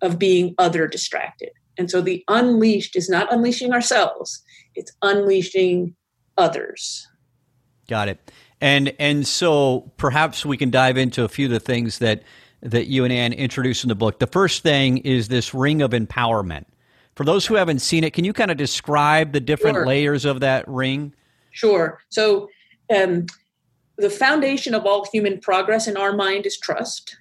of 0.02 0.18
being 0.18 0.54
other 0.58 0.86
distracted. 0.86 1.50
And 1.76 1.90
so 1.90 2.00
the 2.00 2.24
unleashed 2.28 2.96
is 2.96 3.08
not 3.08 3.32
unleashing 3.32 3.72
ourselves, 3.72 4.42
it's 4.74 4.92
unleashing 5.02 5.94
others. 6.36 7.06
Got 7.88 8.08
it. 8.08 8.30
And 8.60 8.94
and 8.98 9.26
so 9.26 9.92
perhaps 9.96 10.44
we 10.44 10.56
can 10.56 10.70
dive 10.70 10.96
into 10.96 11.24
a 11.24 11.28
few 11.28 11.46
of 11.46 11.52
the 11.52 11.60
things 11.60 11.98
that 11.98 12.22
that 12.62 12.86
you 12.86 13.04
and 13.04 13.12
Anne 13.12 13.32
introduced 13.32 13.84
in 13.84 13.88
the 13.88 13.94
book. 13.94 14.18
The 14.18 14.26
first 14.26 14.62
thing 14.62 14.98
is 14.98 15.28
this 15.28 15.54
ring 15.54 15.82
of 15.82 15.92
empowerment. 15.92 16.64
For 17.14 17.24
those 17.24 17.46
who 17.46 17.54
haven't 17.54 17.80
seen 17.80 18.04
it, 18.04 18.12
can 18.12 18.24
you 18.24 18.32
kind 18.32 18.50
of 18.50 18.56
describe 18.56 19.32
the 19.32 19.40
different 19.40 19.76
sure. 19.76 19.86
layers 19.86 20.24
of 20.24 20.40
that 20.40 20.66
ring? 20.68 21.14
Sure. 21.50 22.00
So 22.10 22.48
um, 22.94 23.26
the 23.96 24.10
foundation 24.10 24.74
of 24.74 24.86
all 24.86 25.06
human 25.12 25.40
progress 25.40 25.88
in 25.88 25.96
our 25.96 26.14
mind 26.14 26.46
is 26.46 26.58
trust 26.58 27.16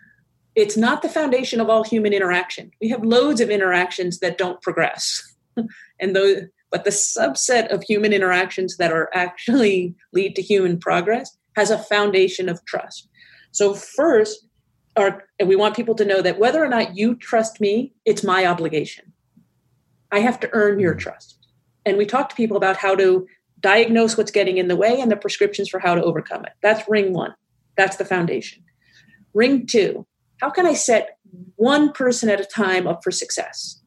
it's 0.58 0.76
not 0.76 1.04
the 1.04 1.10
foundation 1.10 1.62
of 1.62 1.70
all 1.70 1.84
human 1.84 2.14
interaction. 2.14 2.72
We 2.82 2.90
have 2.90 3.06
loads 3.06 3.42
of 3.42 3.52
interactions 3.52 4.20
that 4.20 4.40
don't 4.40 4.60
progress. 4.62 5.36
and 6.00 6.16
those 6.16 6.42
but 6.70 6.84
the 6.84 6.90
subset 6.90 7.72
of 7.72 7.84
human 7.84 8.12
interactions 8.12 8.76
that 8.76 8.92
are 8.92 9.10
actually 9.14 9.96
lead 10.12 10.36
to 10.36 10.42
human 10.42 10.80
progress 10.80 11.38
has 11.56 11.72
a 11.72 11.78
foundation 11.78 12.50
of 12.50 12.64
trust. 12.66 13.08
So 13.52 13.74
first, 13.74 14.47
our, 14.98 15.24
we 15.46 15.56
want 15.56 15.76
people 15.76 15.96
to 15.96 16.06
know 16.06 16.22
that 16.22 16.40
whether 16.40 16.64
or 16.64 16.68
not 16.68 16.98
you 16.98 17.16
trust 17.16 17.62
me, 17.62 17.94
it's 18.06 18.24
my 18.24 18.46
obligation. 18.46 19.14
I 20.12 20.20
have 20.20 20.40
to 20.42 20.50
earn 20.54 20.80
your 20.80 20.96
mm. 20.96 21.00
trust. 21.00 21.48
And 21.86 21.98
we 21.98 22.06
talk 22.06 22.30
to 22.30 22.36
people 22.36 22.58
about 22.58 22.78
how 22.78 22.96
to 22.96 23.28
diagnose 23.60 24.18
what's 24.18 24.32
getting 24.32 24.58
in 24.58 24.68
the 24.68 24.76
way 24.76 25.00
and 25.00 25.12
the 25.12 25.16
prescriptions 25.16 25.70
for 25.70 25.80
how 25.80 25.96
to 25.96 26.04
overcome 26.04 26.46
it. 26.46 26.54
That's 26.62 26.88
ring 26.90 27.14
one. 27.14 27.34
That's 27.76 27.98
the 27.98 28.06
foundation. 28.06 28.64
Ring 29.34 29.66
two, 29.66 30.06
how 30.42 30.50
can 30.50 30.66
I 30.66 30.74
set 30.74 31.18
one 31.56 31.92
person 31.92 32.30
at 32.30 32.40
a 32.40 32.46
time 32.46 32.88
up 32.88 33.04
for 33.04 33.12
success? 33.12 33.82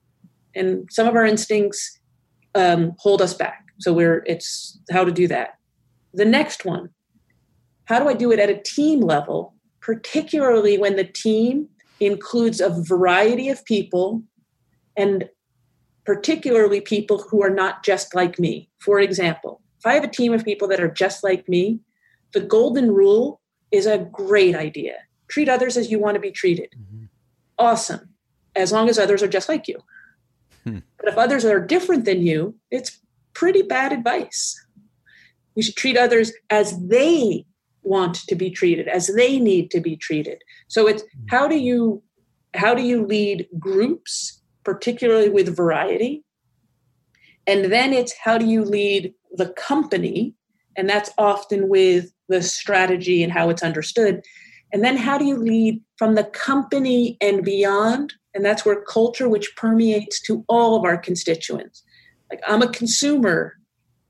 And 0.55 0.89
some 0.91 1.07
of 1.07 1.15
our 1.15 1.25
instincts 1.25 1.99
um, 2.55 2.95
hold 2.99 3.23
us 3.23 3.35
back. 3.35 3.67
So 3.79 3.93
we're 3.93 4.23
it's 4.27 4.79
how 4.91 5.05
to 5.05 5.13
do 5.13 5.29
that. 5.29 5.55
The 6.13 6.25
next 6.25 6.65
one, 6.65 6.91
how 7.85 7.99
do 7.99 8.09
I 8.09 8.15
do 8.15 8.33
it 8.33 8.39
at 8.39 8.51
a 8.51 8.61
team 8.61 9.01
level, 9.01 9.55
particularly 9.91 10.79
when 10.79 10.95
the 10.95 11.05
team 11.05 11.69
includes 11.99 12.61
a 12.61 12.71
variety 12.71 13.49
of 13.49 13.65
people 13.65 14.23
and 14.97 15.29
particularly 16.07 16.81
people 16.81 17.19
who 17.19 17.43
are 17.43 17.51
not 17.51 17.85
just 17.85 18.15
like 18.15 18.39
me. 18.39 18.71
For 18.79 19.01
example, 19.01 19.61
if 19.81 19.87
I 19.87 19.95
have 19.95 20.05
a 20.05 20.09
team 20.09 20.33
of 20.33 20.45
people 20.45 20.69
that 20.69 20.81
are 20.81 20.95
just 21.05 21.25
like 21.25 21.49
me, 21.49 21.81
the 22.35 22.41
golden 22.41 22.93
rule 22.93 23.41
is 23.73 23.87
a 23.87 23.99
great 23.99 24.55
idea 24.55 24.95
treat 25.29 25.49
others 25.49 25.77
as 25.77 25.91
you 25.91 25.99
want 25.99 26.15
to 26.15 26.21
be 26.21 26.31
treated. 26.31 26.71
Mm-hmm. 26.77 27.05
Awesome. 27.59 28.11
As 28.55 28.73
long 28.73 28.89
as 28.89 28.99
others 28.99 29.23
are 29.23 29.29
just 29.29 29.49
like 29.49 29.69
you. 29.69 29.79
Hmm. 30.65 30.79
But 30.99 31.09
if 31.09 31.17
others 31.17 31.45
are 31.45 31.61
different 31.65 32.05
than 32.05 32.27
you, 32.27 32.57
it's 32.71 33.01
pretty 33.33 33.63
bad 33.63 33.93
advice. 33.93 34.61
We 35.55 35.63
should 35.63 35.77
treat 35.77 35.97
others 35.97 36.33
as 36.51 36.77
they 36.89 37.47
want 37.83 38.17
to 38.29 38.35
be 38.35 38.51
treated, 38.51 38.89
as 38.89 39.09
they 39.09 39.39
need 39.39 39.71
to 39.71 39.81
be 39.81 39.97
treated. 39.97 40.43
So 40.69 40.87
it's 40.87 41.03
hmm. 41.03 41.27
how 41.31 41.49
do 41.49 41.59
you 41.59 42.03
how 42.55 42.75
do 42.75 42.83
you 42.83 43.07
lead 43.07 43.47
groups, 43.59 44.43
particularly 44.65 45.29
with 45.29 45.55
variety? 45.55 46.25
And 47.47 47.73
then 47.73 47.93
it's 47.93 48.15
how 48.23 48.39
do 48.39 48.47
you 48.47 48.65
lead 48.65 49.15
the 49.33 49.51
company? 49.51 50.35
And 50.77 50.89
that's 50.89 51.11
often 51.19 51.69
with 51.69 52.13
the 52.29 52.43
strategy 52.43 53.23
and 53.23 53.33
how 53.33 53.51
it's 53.51 53.63
understood. 53.63 54.23
And 54.73 54.85
then 54.85 54.97
how 54.97 55.19
do 55.19 55.25
you 55.25 55.37
lead 55.37 55.83
from 55.97 56.15
the 56.15 56.25
company 56.25 57.17
and 57.21 57.45
beyond? 57.45 58.15
And 58.35 58.45
that's 58.45 58.65
where 58.65 58.83
culture, 58.83 59.29
which 59.29 59.55
permeates 59.57 60.21
to 60.23 60.45
all 60.49 60.77
of 60.77 60.85
our 60.85 60.97
constituents. 60.97 61.83
Like 62.31 62.41
I'm 62.47 62.63
a 62.63 62.71
consumer. 62.71 63.57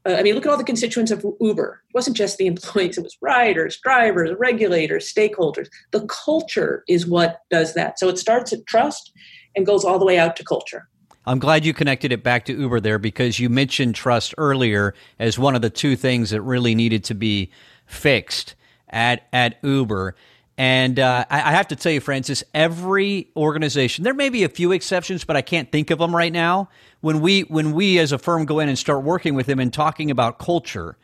Uh, 0.07 0.15
I 0.15 0.23
mean, 0.23 0.35
look 0.35 0.47
at 0.47 0.51
all 0.51 0.57
the 0.57 0.65
constituents 0.65 1.11
of 1.11 1.25
Uber. 1.41 1.83
It 1.89 1.95
wasn't 1.95 2.17
just 2.17 2.39
the 2.39 2.47
employees, 2.47 2.97
it 2.97 3.05
was 3.05 3.17
riders, 3.21 3.79
drivers, 3.83 4.31
regulators, 4.39 5.13
stakeholders. 5.13 5.69
The 5.91 6.07
culture 6.07 6.85
is 6.89 7.07
what 7.07 7.41
does 7.51 7.75
that. 7.75 7.99
So 7.99 8.09
it 8.09 8.19
starts 8.19 8.53
at 8.53 8.67
trust 8.67 9.13
and 9.55 9.67
goes 9.67 9.85
all 9.85 9.99
the 9.99 10.07
way 10.07 10.19
out 10.19 10.37
to 10.37 10.45
culture. 10.45 10.89
I'm 11.27 11.39
glad 11.39 11.67
you 11.67 11.75
connected 11.75 12.13
it 12.13 12.23
back 12.23 12.47
to 12.47 12.55
Uber 12.55 12.81
there 12.81 12.99
because 12.99 13.39
you 13.39 13.51
mentioned 13.51 13.95
trust 13.95 14.35
earlier 14.39 14.95
as 15.19 15.39
one 15.39 15.55
of 15.55 15.63
the 15.63 15.71
two 15.71 15.95
things 15.95 16.31
that 16.31 16.41
really 16.41 16.75
needed 16.75 17.05
to 17.05 17.15
be 17.15 17.51
fixed 17.87 18.55
at 18.89 19.29
at 19.33 19.59
Uber. 19.63 20.15
And 20.61 20.99
uh, 20.99 21.25
I, 21.31 21.53
have 21.53 21.69
to 21.69 21.77
tell 21.77 21.91
you, 21.91 22.01
Frances, 22.01 22.45
every 22.53 23.31
organization, 23.35 24.05
there 24.05 24.13
may 24.13 24.29
be 24.29 24.45
a 24.45 24.49
few 24.51 24.73
exceptions, 24.73 25.25
but 25.25 25.35
I 25.35 25.41
can't 25.41 25.73
think 25.73 25.91
of 25.91 25.99
them 25.99 26.15
right 26.15 26.31
now. 26.31 26.69
When 27.01 27.23
we, 27.23 27.45
when 27.45 27.73
we 27.73 27.99
as 27.99 28.13
a 28.13 28.19
firm 28.19 28.45
go 28.45 28.61
in 28.61 28.69
and 28.69 28.79
start 28.79 29.03
working 29.03 29.35
with 29.35 29.47
them 29.47 29.59
and 29.59 29.73
talking 29.73 30.11
about 30.11 30.39
culture, 30.39 30.99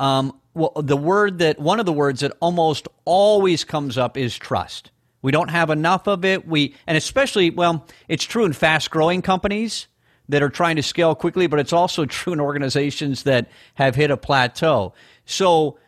um, 0.00 0.36
well, 0.54 0.72
the 0.74 0.96
word 0.96 1.38
that, 1.38 1.60
one 1.60 1.78
of 1.78 1.86
the 1.86 1.92
words 1.92 2.18
that 2.22 2.32
almost 2.40 2.88
always 3.04 3.62
comes 3.62 3.96
up 3.96 4.16
is 4.16 4.36
trust. 4.36 4.90
We 5.22 5.30
don't 5.30 5.50
have 5.50 5.70
enough 5.70 6.08
of 6.08 6.24
it. 6.24 6.44
We, 6.44 6.74
and 6.88 6.98
especially, 6.98 7.50
well, 7.50 7.86
it's 8.08 8.24
true 8.24 8.44
in 8.44 8.54
fast 8.54 8.90
growing 8.90 9.22
companies 9.22 9.86
that 10.28 10.42
are 10.42 10.50
trying 10.50 10.74
to 10.74 10.82
scale 10.82 11.14
quickly, 11.14 11.46
but 11.46 11.60
it's 11.60 11.72
also 11.72 12.06
true 12.06 12.32
in 12.32 12.40
organizations 12.40 13.22
that 13.22 13.48
have 13.74 13.94
hit 13.94 14.10
a 14.10 14.16
plateau. 14.16 14.94
So, 15.26 15.78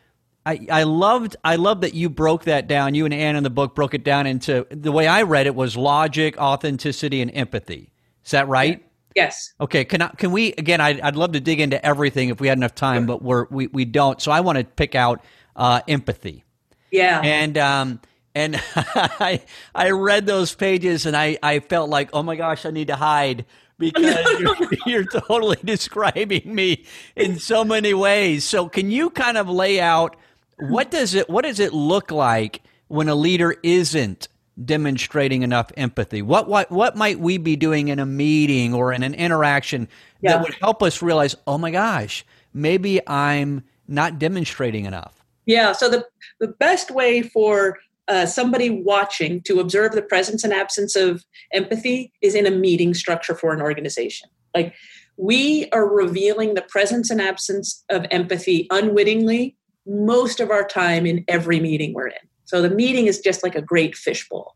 I, 0.49 0.65
I 0.71 0.83
loved 0.83 1.35
I 1.43 1.57
loved 1.57 1.81
that 1.81 1.93
you 1.93 2.09
broke 2.09 2.45
that 2.45 2.67
down. 2.67 2.95
You 2.95 3.05
and 3.05 3.13
Anne 3.13 3.35
in 3.35 3.43
the 3.43 3.51
book 3.51 3.75
broke 3.75 3.93
it 3.93 4.03
down 4.03 4.25
into 4.25 4.65
the 4.71 4.91
way 4.91 5.05
I 5.05 5.21
read 5.21 5.45
it 5.45 5.53
was 5.53 5.77
logic, 5.77 6.37
authenticity, 6.39 7.21
and 7.21 7.29
empathy. 7.35 7.91
Is 8.25 8.31
that 8.31 8.47
right? 8.47 8.83
Yes. 9.15 9.53
Okay. 9.61 9.85
Can 9.85 10.01
I, 10.01 10.07
can 10.07 10.31
we 10.31 10.53
again? 10.53 10.81
I'd, 10.81 11.01
I'd 11.01 11.15
love 11.15 11.33
to 11.33 11.39
dig 11.39 11.59
into 11.59 11.83
everything 11.85 12.29
if 12.29 12.41
we 12.41 12.47
had 12.47 12.57
enough 12.57 12.73
time, 12.73 13.05
but 13.05 13.21
we're 13.21 13.45
we, 13.51 13.67
we 13.67 13.85
don't. 13.85 14.19
So 14.19 14.31
I 14.31 14.39
want 14.39 14.57
to 14.57 14.63
pick 14.63 14.95
out 14.95 15.23
uh, 15.55 15.81
empathy. 15.87 16.43
Yeah. 16.89 17.21
And 17.23 17.55
um 17.59 18.01
and 18.33 18.59
I 18.75 19.43
I 19.75 19.91
read 19.91 20.25
those 20.25 20.55
pages 20.55 21.05
and 21.05 21.15
I 21.15 21.37
I 21.43 21.59
felt 21.59 21.91
like 21.91 22.09
oh 22.13 22.23
my 22.23 22.35
gosh 22.35 22.65
I 22.65 22.71
need 22.71 22.87
to 22.87 22.95
hide 22.95 23.45
because 23.77 24.39
you're, 24.39 24.57
you're, 24.85 25.05
totally 25.05 25.57
describing 25.63 26.53
me 26.53 26.85
in 27.15 27.39
so 27.39 27.63
many 27.63 27.93
ways. 27.93 28.43
So 28.43 28.67
can 28.67 28.91
you 28.91 29.09
kind 29.09 29.37
of 29.37 29.47
lay 29.47 29.79
out 29.79 30.17
what 30.59 30.91
does 30.91 31.13
it 31.13 31.29
what 31.29 31.43
does 31.45 31.59
it 31.59 31.73
look 31.73 32.11
like 32.11 32.61
when 32.87 33.07
a 33.09 33.15
leader 33.15 33.55
isn't 33.63 34.27
demonstrating 34.63 35.41
enough 35.41 35.71
empathy? 35.77 36.21
What 36.21 36.47
what 36.47 36.71
what 36.71 36.95
might 36.95 37.19
we 37.19 37.37
be 37.37 37.55
doing 37.55 37.87
in 37.87 37.99
a 37.99 38.05
meeting 38.05 38.73
or 38.73 38.91
in 38.91 39.03
an 39.03 39.13
interaction 39.13 39.87
yeah. 40.21 40.33
that 40.33 40.43
would 40.43 40.55
help 40.55 40.83
us 40.83 41.01
realize, 41.01 41.35
"Oh 41.47 41.57
my 41.57 41.71
gosh, 41.71 42.25
maybe 42.53 42.99
I'm 43.07 43.63
not 43.87 44.19
demonstrating 44.19 44.85
enough." 44.85 45.23
Yeah, 45.45 45.71
so 45.71 45.89
the 45.89 46.05
the 46.39 46.47
best 46.47 46.91
way 46.91 47.21
for 47.21 47.77
uh, 48.07 48.25
somebody 48.25 48.69
watching 48.69 49.41
to 49.41 49.59
observe 49.59 49.93
the 49.93 50.01
presence 50.01 50.43
and 50.43 50.51
absence 50.51 50.95
of 50.95 51.23
empathy 51.53 52.11
is 52.21 52.35
in 52.35 52.45
a 52.45 52.51
meeting 52.51 52.93
structure 52.93 53.35
for 53.35 53.53
an 53.53 53.61
organization. 53.61 54.29
Like 54.55 54.73
we 55.15 55.69
are 55.71 55.87
revealing 55.87 56.53
the 56.53 56.61
presence 56.61 57.09
and 57.09 57.21
absence 57.21 57.83
of 57.89 58.05
empathy 58.09 58.67
unwittingly 58.71 59.57
most 59.89 60.39
of 60.39 60.51
our 60.51 60.65
time 60.65 61.05
in 61.05 61.25
every 61.27 61.59
meeting 61.59 61.93
we're 61.93 62.07
in. 62.07 62.29
So 62.45 62.61
the 62.61 62.69
meeting 62.69 63.07
is 63.07 63.19
just 63.19 63.43
like 63.43 63.55
a 63.55 63.61
great 63.61 63.95
fishbowl. 63.95 64.55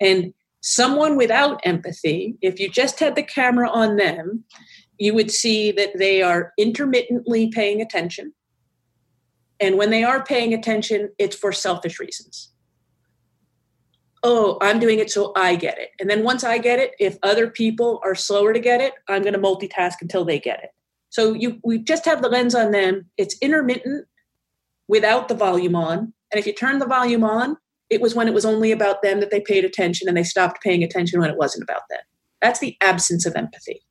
And 0.00 0.32
someone 0.62 1.16
without 1.16 1.60
empathy, 1.64 2.36
if 2.40 2.58
you 2.58 2.68
just 2.68 2.98
had 2.98 3.14
the 3.14 3.22
camera 3.22 3.68
on 3.68 3.96
them, 3.96 4.44
you 4.98 5.14
would 5.14 5.30
see 5.30 5.72
that 5.72 5.98
they 5.98 6.22
are 6.22 6.52
intermittently 6.58 7.48
paying 7.48 7.80
attention. 7.80 8.32
And 9.58 9.76
when 9.76 9.90
they 9.90 10.04
are 10.04 10.24
paying 10.24 10.54
attention, 10.54 11.10
it's 11.18 11.36
for 11.36 11.52
selfish 11.52 11.98
reasons. 11.98 12.50
Oh, 14.22 14.58
I'm 14.60 14.78
doing 14.78 14.98
it 14.98 15.10
so 15.10 15.32
I 15.34 15.56
get 15.56 15.78
it. 15.78 15.90
And 15.98 16.10
then 16.10 16.24
once 16.24 16.44
I 16.44 16.58
get 16.58 16.78
it, 16.78 16.92
if 16.98 17.16
other 17.22 17.48
people 17.48 18.00
are 18.04 18.14
slower 18.14 18.52
to 18.52 18.60
get 18.60 18.80
it, 18.80 18.92
I'm 19.08 19.22
going 19.22 19.32
to 19.32 19.38
multitask 19.38 19.94
until 20.02 20.24
they 20.24 20.38
get 20.38 20.62
it. 20.62 20.70
So 21.08 21.32
you 21.32 21.58
we 21.64 21.78
just 21.78 22.04
have 22.04 22.22
the 22.22 22.28
lens 22.28 22.54
on 22.54 22.70
them. 22.70 23.06
It's 23.16 23.36
intermittent 23.40 24.06
without 24.90 25.28
the 25.28 25.34
volume 25.36 25.76
on. 25.76 26.12
And 26.32 26.38
if 26.38 26.46
you 26.46 26.52
turn 26.52 26.80
the 26.80 26.86
volume 26.86 27.22
on, 27.22 27.56
it 27.90 28.00
was 28.00 28.16
when 28.16 28.26
it 28.26 28.34
was 28.34 28.44
only 28.44 28.72
about 28.72 29.02
them 29.02 29.20
that 29.20 29.30
they 29.30 29.40
paid 29.40 29.64
attention 29.64 30.08
and 30.08 30.16
they 30.16 30.24
stopped 30.24 30.62
paying 30.62 30.82
attention 30.82 31.20
when 31.20 31.30
it 31.30 31.36
wasn't 31.36 31.62
about 31.62 31.82
them. 31.88 32.00
That's 32.42 32.58
the 32.58 32.76
absence 32.80 33.24
of 33.24 33.36
empathy. 33.36 33.82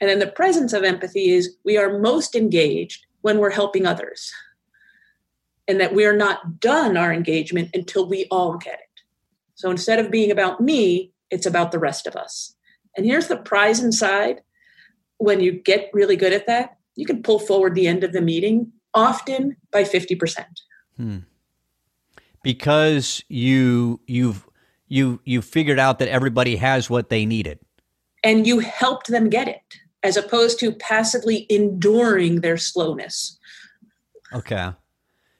And 0.00 0.08
then 0.08 0.20
the 0.20 0.28
presence 0.28 0.72
of 0.72 0.84
empathy 0.84 1.30
is 1.30 1.56
we 1.64 1.76
are 1.76 1.98
most 1.98 2.36
engaged 2.36 3.04
when 3.22 3.38
we're 3.38 3.50
helping 3.50 3.84
others. 3.84 4.32
And 5.66 5.80
that 5.80 5.94
we're 5.94 6.16
not 6.16 6.60
done 6.60 6.96
our 6.96 7.12
engagement 7.12 7.70
until 7.74 8.08
we 8.08 8.26
all 8.30 8.58
get 8.58 8.74
it. 8.74 9.02
So 9.56 9.70
instead 9.70 9.98
of 9.98 10.10
being 10.10 10.30
about 10.30 10.60
me, 10.60 11.12
it's 11.30 11.46
about 11.46 11.72
the 11.72 11.78
rest 11.80 12.06
of 12.06 12.14
us. 12.14 12.54
And 12.96 13.06
here's 13.06 13.26
the 13.26 13.36
prize 13.36 13.82
inside 13.82 14.40
when 15.18 15.40
you 15.40 15.52
get 15.52 15.90
really 15.92 16.16
good 16.16 16.32
at 16.32 16.46
that, 16.46 16.76
you 16.94 17.06
can 17.06 17.22
pull 17.22 17.38
forward 17.40 17.74
the 17.74 17.88
end 17.88 18.04
of 18.04 18.12
the 18.12 18.20
meeting 18.20 18.72
often 18.94 19.56
by 19.70 19.84
50%. 19.84 20.44
Hmm. 20.96 21.18
Because 22.42 23.22
you 23.28 24.00
you've 24.06 24.46
you 24.88 25.20
you 25.24 25.40
figured 25.42 25.78
out 25.78 26.00
that 26.00 26.08
everybody 26.08 26.56
has 26.56 26.90
what 26.90 27.08
they 27.08 27.24
needed. 27.24 27.60
And 28.24 28.46
you 28.46 28.58
helped 28.58 29.08
them 29.08 29.30
get 29.30 29.48
it 29.48 29.62
as 30.02 30.16
opposed 30.16 30.58
to 30.60 30.72
passively 30.72 31.46
enduring 31.48 32.40
their 32.40 32.56
slowness. 32.56 33.38
Okay. 34.32 34.72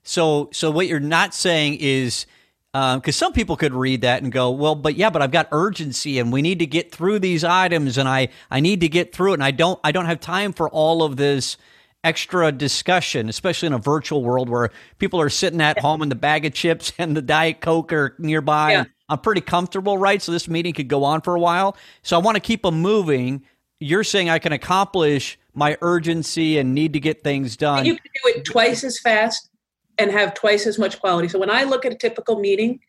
So 0.04 0.48
so 0.52 0.70
what 0.70 0.86
you're 0.86 1.00
not 1.00 1.34
saying 1.34 1.78
is 1.80 2.26
because 2.72 2.96
um, 3.06 3.12
some 3.12 3.32
people 3.34 3.56
could 3.56 3.74
read 3.74 4.00
that 4.00 4.22
and 4.22 4.32
go, 4.32 4.50
well, 4.50 4.74
but 4.74 4.96
yeah, 4.96 5.10
but 5.10 5.20
I've 5.20 5.30
got 5.30 5.48
urgency 5.52 6.18
and 6.18 6.32
we 6.32 6.40
need 6.40 6.58
to 6.60 6.66
get 6.66 6.90
through 6.90 7.18
these 7.18 7.44
items 7.44 7.98
and 7.98 8.08
I, 8.08 8.28
I 8.50 8.60
need 8.60 8.80
to 8.80 8.88
get 8.88 9.14
through 9.14 9.32
it 9.32 9.34
and 9.34 9.44
I 9.44 9.50
don't 9.50 9.78
I 9.84 9.92
don't 9.92 10.06
have 10.06 10.20
time 10.20 10.54
for 10.54 10.70
all 10.70 11.02
of 11.02 11.16
this 11.16 11.58
extra 12.04 12.50
discussion, 12.50 13.28
especially 13.28 13.66
in 13.66 13.72
a 13.72 13.78
virtual 13.78 14.22
world 14.22 14.48
where 14.48 14.70
people 14.98 15.20
are 15.20 15.28
sitting 15.28 15.60
at 15.60 15.78
home 15.78 16.02
and 16.02 16.10
the 16.10 16.16
bag 16.16 16.44
of 16.44 16.52
chips 16.52 16.92
and 16.98 17.16
the 17.16 17.22
Diet 17.22 17.60
Coke 17.60 17.92
are 17.92 18.14
nearby. 18.18 18.72
Yeah. 18.72 18.84
I'm 19.08 19.18
pretty 19.18 19.40
comfortable, 19.40 19.98
right? 19.98 20.22
So 20.22 20.32
this 20.32 20.48
meeting 20.48 20.72
could 20.72 20.88
go 20.88 21.04
on 21.04 21.20
for 21.20 21.34
a 21.34 21.40
while. 21.40 21.76
So 22.02 22.16
I 22.16 22.20
want 22.20 22.36
to 22.36 22.40
keep 22.40 22.62
them 22.62 22.80
moving. 22.80 23.44
You're 23.78 24.04
saying 24.04 24.30
I 24.30 24.38
can 24.38 24.52
accomplish 24.52 25.38
my 25.54 25.76
urgency 25.82 26.56
and 26.58 26.74
need 26.74 26.94
to 26.94 27.00
get 27.00 27.22
things 27.22 27.56
done. 27.56 27.78
And 27.78 27.86
you 27.86 27.94
can 27.94 28.10
do 28.24 28.30
it 28.30 28.44
twice 28.44 28.84
as 28.84 28.98
fast 28.98 29.50
and 29.98 30.10
have 30.10 30.32
twice 30.34 30.66
as 30.66 30.78
much 30.78 30.98
quality. 30.98 31.28
So 31.28 31.38
when 31.38 31.50
I 31.50 31.64
look 31.64 31.84
at 31.84 31.92
a 31.92 31.96
typical 31.96 32.40
meeting, 32.40 32.80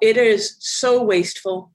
it 0.00 0.16
is 0.16 0.56
so 0.60 1.02
wasteful. 1.02 1.72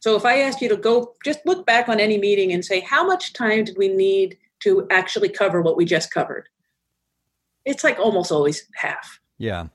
So 0.00 0.16
if 0.16 0.24
I 0.24 0.38
ask 0.38 0.62
you 0.62 0.68
to 0.70 0.76
go 0.76 1.14
just 1.24 1.40
look 1.44 1.66
back 1.66 1.88
on 1.88 2.00
any 2.00 2.16
meeting 2.16 2.52
and 2.52 2.64
say, 2.64 2.80
how 2.80 3.06
much 3.06 3.34
time 3.34 3.64
did 3.64 3.76
we 3.76 3.88
need 3.88 4.38
to 4.62 4.86
actually 4.90 5.28
cover 5.28 5.62
what 5.62 5.76
we 5.76 5.84
just 5.84 6.12
covered? 6.12 6.48
It's 7.64 7.84
like 7.84 7.98
almost 7.98 8.32
always 8.32 8.66
half. 8.74 9.20
Yeah. 9.38 9.66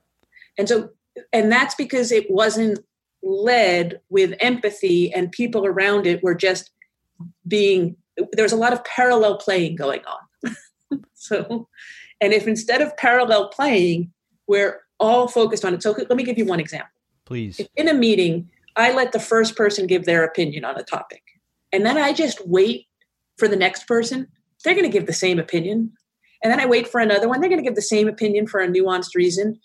And 0.57 0.67
so, 0.67 0.89
and 1.31 1.51
that's 1.51 1.75
because 1.75 2.11
it 2.11 2.29
wasn't 2.29 2.79
led 3.23 3.99
with 4.09 4.33
empathy 4.39 5.13
and 5.13 5.31
people 5.31 5.65
around 5.65 6.05
it 6.05 6.23
were 6.23 6.35
just 6.35 6.71
being, 7.47 7.95
there's 8.33 8.51
a 8.51 8.57
lot 8.57 8.73
of 8.73 8.83
parallel 8.85 9.37
playing 9.37 9.75
going 9.75 10.01
on. 10.05 10.55
so, 11.13 11.67
and 12.21 12.33
if 12.33 12.47
instead 12.47 12.81
of 12.81 12.95
parallel 12.97 13.49
playing, 13.49 14.11
we're 14.47 14.81
all 14.99 15.27
focused 15.27 15.65
on 15.65 15.73
it. 15.73 15.83
So 15.83 15.91
let 15.91 16.15
me 16.15 16.23
give 16.23 16.37
you 16.37 16.45
one 16.45 16.59
example. 16.59 16.89
Please. 17.25 17.59
If 17.59 17.67
in 17.75 17.87
a 17.87 17.93
meeting, 17.93 18.49
I 18.75 18.93
let 18.93 19.11
the 19.11 19.19
first 19.19 19.55
person 19.55 19.87
give 19.87 20.05
their 20.05 20.23
opinion 20.23 20.65
on 20.65 20.77
a 20.77 20.83
topic, 20.83 21.23
and 21.71 21.85
then 21.85 21.97
I 21.97 22.13
just 22.13 22.45
wait 22.47 22.87
for 23.37 23.47
the 23.47 23.55
next 23.55 23.87
person, 23.87 24.27
they're 24.65 24.75
going 24.75 24.89
to 24.89 24.91
give 24.91 25.07
the 25.07 25.13
same 25.13 25.39
opinion. 25.39 25.93
And 26.43 26.51
then 26.51 26.59
I 26.59 26.65
wait 26.65 26.87
for 26.87 26.99
another 26.99 27.29
one, 27.29 27.39
they're 27.39 27.49
going 27.49 27.61
to 27.61 27.67
give 27.67 27.75
the 27.75 27.81
same 27.81 28.07
opinion 28.07 28.47
for 28.47 28.59
a 28.59 28.67
nuanced 28.67 29.15
reason. 29.15 29.59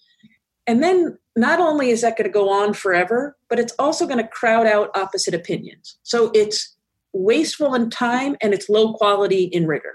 And 0.66 0.82
then 0.82 1.18
not 1.36 1.58
only 1.58 1.90
is 1.90 2.02
that 2.02 2.16
going 2.16 2.28
to 2.28 2.32
go 2.32 2.48
on 2.48 2.74
forever, 2.74 3.36
but 3.48 3.58
it's 3.58 3.74
also 3.78 4.06
going 4.06 4.18
to 4.18 4.28
crowd 4.28 4.66
out 4.66 4.96
opposite 4.96 5.34
opinions. 5.34 5.98
So 6.02 6.30
it's 6.34 6.76
wasteful 7.12 7.74
in 7.74 7.90
time 7.90 8.36
and 8.40 8.54
it's 8.54 8.68
low 8.68 8.94
quality 8.94 9.44
in 9.44 9.66
rigor. 9.66 9.94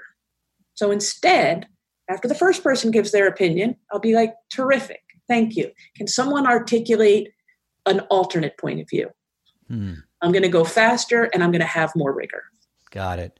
So 0.73 0.91
instead, 0.91 1.67
after 2.09 2.27
the 2.27 2.35
first 2.35 2.63
person 2.63 2.91
gives 2.91 3.11
their 3.11 3.27
opinion, 3.27 3.77
I'll 3.91 3.99
be 3.99 4.15
like, 4.15 4.33
terrific, 4.51 5.01
thank 5.27 5.55
you. 5.55 5.71
Can 5.95 6.07
someone 6.07 6.45
articulate 6.45 7.29
an 7.85 8.01
alternate 8.11 8.57
point 8.57 8.81
of 8.81 8.89
view? 8.89 9.09
Hmm. 9.69 9.93
I'm 10.21 10.31
going 10.31 10.43
to 10.43 10.49
go 10.49 10.63
faster 10.63 11.23
and 11.33 11.43
I'm 11.43 11.51
going 11.51 11.61
to 11.61 11.67
have 11.67 11.91
more 11.95 12.13
rigor. 12.13 12.43
Got 12.91 13.19
it. 13.19 13.39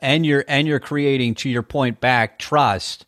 And 0.00 0.24
you're 0.24 0.44
and 0.48 0.66
you're 0.66 0.80
creating, 0.80 1.34
to 1.36 1.48
your 1.48 1.62
point 1.62 2.00
back, 2.00 2.38
trust 2.38 3.06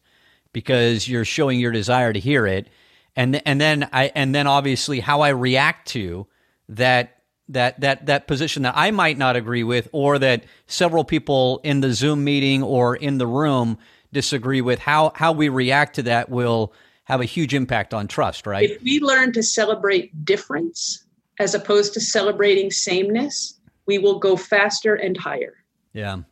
because 0.52 1.08
you're 1.08 1.24
showing 1.24 1.60
your 1.60 1.72
desire 1.72 2.12
to 2.12 2.20
hear 2.20 2.46
it, 2.46 2.68
and 3.14 3.42
and 3.46 3.60
then 3.60 3.88
I 3.92 4.12
and 4.14 4.34
then 4.34 4.46
obviously 4.46 5.00
how 5.00 5.20
I 5.20 5.28
react 5.28 5.88
to 5.88 6.26
that 6.68 7.18
that 7.48 7.80
that 7.80 8.06
that 8.06 8.26
position 8.26 8.62
that 8.62 8.74
I 8.76 8.90
might 8.90 9.18
not 9.18 9.36
agree 9.36 9.64
with, 9.64 9.88
or 9.92 10.18
that 10.18 10.44
several 10.66 11.04
people 11.04 11.60
in 11.62 11.80
the 11.80 11.92
Zoom 11.92 12.24
meeting 12.24 12.62
or 12.62 12.96
in 12.96 13.18
the 13.18 13.26
room 13.26 13.78
disagree 14.12 14.60
with, 14.60 14.78
how 14.78 15.12
how 15.14 15.32
we 15.32 15.48
react 15.48 15.96
to 15.96 16.02
that 16.04 16.28
will 16.30 16.72
have 17.04 17.20
a 17.20 17.24
huge 17.24 17.54
impact 17.54 17.94
on 17.94 18.08
trust, 18.08 18.46
right? 18.46 18.70
If 18.70 18.82
we 18.82 18.98
learn 19.00 19.32
to 19.32 19.42
celebrate 19.42 20.24
difference 20.24 21.04
as 21.38 21.54
opposed 21.54 21.94
to 21.94 22.00
celebrating 22.00 22.70
sameness, 22.70 23.60
we 23.86 23.98
will 23.98 24.18
go 24.18 24.36
faster 24.36 24.94
and 24.94 25.16
higher. 25.16 25.54
Yeah. 25.92 26.22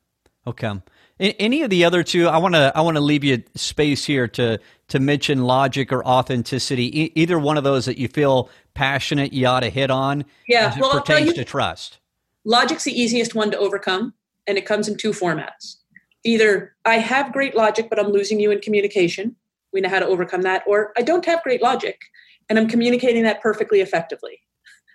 Okay. 0.47 0.73
Any 1.21 1.63
of 1.63 1.71
the 1.71 1.85
other 1.85 2.03
two, 2.03 2.29
I 2.29 2.39
want 2.39 2.55
to 2.55 2.73
I 2.75 2.81
want 2.81 2.97
to 2.97 3.01
leave 3.01 3.23
you 3.23 3.43
space 3.55 4.05
here 4.05 4.27
to 4.29 4.59
to 4.89 4.99
mention 4.99 5.45
logic 5.45 5.93
or 5.93 6.05
authenticity. 6.05 7.03
E- 7.03 7.13
either 7.15 7.39
one 7.39 7.57
of 7.57 7.65
those 7.65 7.87
that 7.87 7.99
you 7.99 8.09
feel 8.09 8.51
passionate, 8.75 9.33
you 9.33 9.47
ought 9.47 9.61
to 9.61 9.71
hit 9.71 9.91
on. 9.91 10.25
Yeah, 10.49 10.69
as 10.69 10.77
it 10.77 10.81
well, 10.81 11.01
pertains 11.01 11.29
you, 11.29 11.35
to 11.35 11.45
trust. 11.45 11.99
Logic's 12.45 12.85
the 12.85 13.01
easiest 13.01 13.35
one 13.35 13.51
to 13.53 13.59
overcome, 13.59 14.13
and 14.47 14.59
it 14.59 14.67
comes 14.67 14.89
in 14.89 14.97
two 14.97 15.13
formats 15.13 15.77
either 16.25 16.75
I 16.85 16.99
have 16.99 17.33
great 17.33 17.55
logic, 17.55 17.89
but 17.89 17.99
I'm 17.99 18.09
losing 18.09 18.41
you 18.41 18.51
in 18.51 18.61
communication. 18.61 19.37
We 19.73 19.81
know 19.81 19.89
how 19.89 20.01
to 20.01 20.07
overcome 20.07 20.43
that. 20.43 20.65
Or 20.67 20.93
I 20.97 21.03
don't 21.03 21.25
have 21.27 21.43
great 21.43 21.63
logic 21.63 22.01
and 22.49 22.59
I'm 22.59 22.69
communicating 22.69 23.23
that 23.25 23.41
perfectly 23.41 23.81
effectively. 23.81 24.41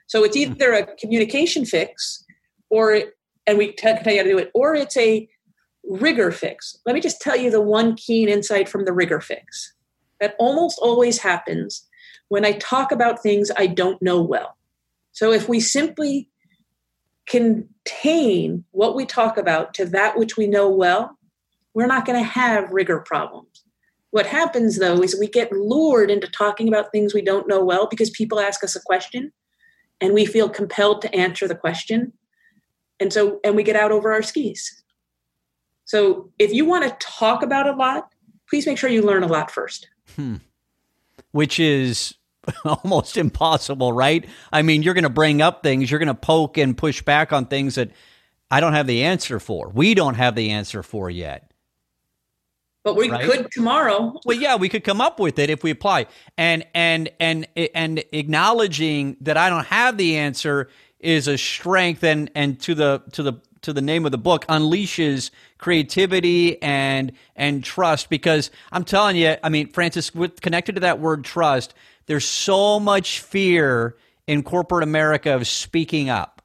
So 0.07 0.23
it's 0.23 0.35
hmm. 0.35 0.51
either 0.51 0.73
a 0.73 0.95
communication 0.97 1.65
fix 1.65 2.25
or, 2.69 2.99
and 3.47 3.57
we 3.57 3.73
tell 3.73 3.93
you 3.93 4.17
how 4.17 4.23
to 4.23 4.29
do 4.29 4.38
it, 4.38 4.51
or 4.53 4.75
it's 4.75 4.97
a 4.97 5.27
rigor 5.84 6.32
fix. 6.32 6.78
Let 6.86 6.96
me 6.96 7.02
just 7.02 7.22
tell 7.22 7.36
you 7.36 7.50
the 7.50 7.62
one 7.62 7.96
keen 7.96 8.30
insight 8.30 8.70
from 8.70 8.86
the 8.86 8.94
rigor 8.94 9.22
fix 9.22 9.74
that 10.20 10.36
almost 10.38 10.80
always 10.82 11.20
happens 11.20 11.86
when 12.28 12.46
I 12.46 12.54
talk 12.54 12.92
about 12.92 13.22
things 13.22 13.52
I 13.58 13.68
don't 13.68 14.02
know 14.02 14.22
well. 14.22 14.58
So 15.12 15.32
if 15.32 15.50
we 15.50 15.60
simply 15.60 16.30
contain 17.28 18.63
what 18.72 18.96
we 18.96 19.06
talk 19.06 19.38
about 19.38 19.74
to 19.76 19.86
that 19.86 20.18
which 20.18 20.38
we 20.38 20.48
know 20.48 20.70
well, 20.70 21.18
we're 21.74 21.88
not 21.88 22.06
going 22.06 22.20
to 22.20 22.30
have 22.30 22.72
rigor 22.72 23.00
problems. 23.00 23.63
What 24.12 24.26
happens 24.26 24.80
though 24.80 25.02
is 25.02 25.18
we 25.20 25.28
get 25.28 25.52
lured 25.52 26.10
into 26.10 26.28
talking 26.28 26.68
about 26.68 26.92
things 26.92 27.13
we 27.13 27.22
don't 27.22 27.48
know 27.48 27.63
well 27.63 27.88
because 27.88 28.10
people 28.10 28.39
ask 28.39 28.63
us 28.63 28.76
a 28.76 28.82
question 28.82 29.32
and 30.02 30.13
we 30.13 30.26
feel 30.26 30.50
compelled 30.50 31.02
to 31.04 31.15
answer 31.15 31.48
the 31.48 31.56
question. 31.56 32.13
And 33.00 33.13
so, 33.13 33.39
and 33.44 33.56
we 33.56 33.63
get 33.63 33.76
out 33.76 33.92
over 33.92 34.12
our 34.12 34.24
skis. 34.24 34.84
So 35.89 36.30
if 36.38 36.54
you 36.54 36.65
want 36.65 36.84
to 36.84 36.95
talk 37.04 37.41
about 37.41 37.67
a 37.67 37.71
lot, 37.71 38.13
please 38.47 38.67
make 38.67 38.78
sure 38.78 38.91
you 38.91 39.02
learn 39.02 39.23
a 39.23 39.28
lot 39.28 39.49
first. 39.49 39.89
Hmm. 40.15 40.36
Which 41.32 41.60
is 41.60 42.13
almost 42.63 43.17
impossible, 43.17 43.91
right? 43.91 44.23
I 44.54 44.62
mean, 44.62 44.84
you're 44.84 44.93
going 44.93 45.04
to 45.04 45.10
bring 45.10 45.41
up 45.41 45.63
things, 45.63 45.89
you're 45.89 45.99
going 45.99 46.06
to 46.06 46.13
poke 46.13 46.60
and 46.60 46.78
push 46.78 47.02
back 47.02 47.34
on 47.34 47.47
things 47.47 47.73
that 47.73 47.89
I 48.52 48.60
don't 48.60 48.73
have 48.73 48.86
the 48.86 49.04
answer 49.04 49.39
for. 49.39 49.69
We 49.69 49.95
don't 49.95 50.13
have 50.13 50.36
the 50.36 50.52
answer 50.52 50.84
for 50.84 51.10
yet. 51.10 51.52
But 52.84 52.95
we 52.95 53.10
right? 53.10 53.25
could 53.25 53.52
tomorrow. 53.52 54.13
Well, 54.25 54.38
yeah, 54.38 54.58
we 54.58 54.69
could 54.69 54.84
come 54.84 55.02
up 55.02 55.19
with 55.19 55.39
it 55.39 55.49
if 55.49 55.63
we 55.63 55.71
apply. 55.71 56.06
And 56.38 56.67
and 56.75 57.10
and 57.19 57.47
and 57.73 58.04
acknowledging 58.12 59.17
that 59.21 59.38
I 59.38 59.49
don't 59.49 59.65
have 59.65 59.97
the 59.97 60.17
answer 60.17 60.69
is 60.99 61.28
a 61.28 61.38
strength 61.38 62.04
and 62.04 62.30
and 62.36 62.60
to 62.62 62.75
the 62.75 63.02
to 63.13 63.23
the 63.23 63.41
to 63.62 63.74
the 63.74 63.82
name 63.82 64.06
of 64.06 64.12
the 64.12 64.17
book 64.17 64.45
unleashes 64.48 65.32
creativity 65.58 66.62
and 66.62 67.12
and 67.36 67.63
trust 67.63 68.10
because 68.10 68.52
I'm 68.72 68.84
telling 68.84 69.15
you, 69.15 69.36
I 69.43 69.50
mean, 69.50 69.69
Frances, 69.69 70.13
with 70.13 70.41
connected 70.41 70.76
to 70.76 70.82
that 70.82 71.00
word 71.00 71.24
trust, 71.24 71.74
there's 72.06 72.26
so 72.26 72.80
much 72.80 73.19
fear 73.19 73.95
in 74.28 74.43
corporate 74.43 74.84
America 74.84 75.34
of 75.34 75.48
speaking 75.48 76.10
up. 76.10 76.41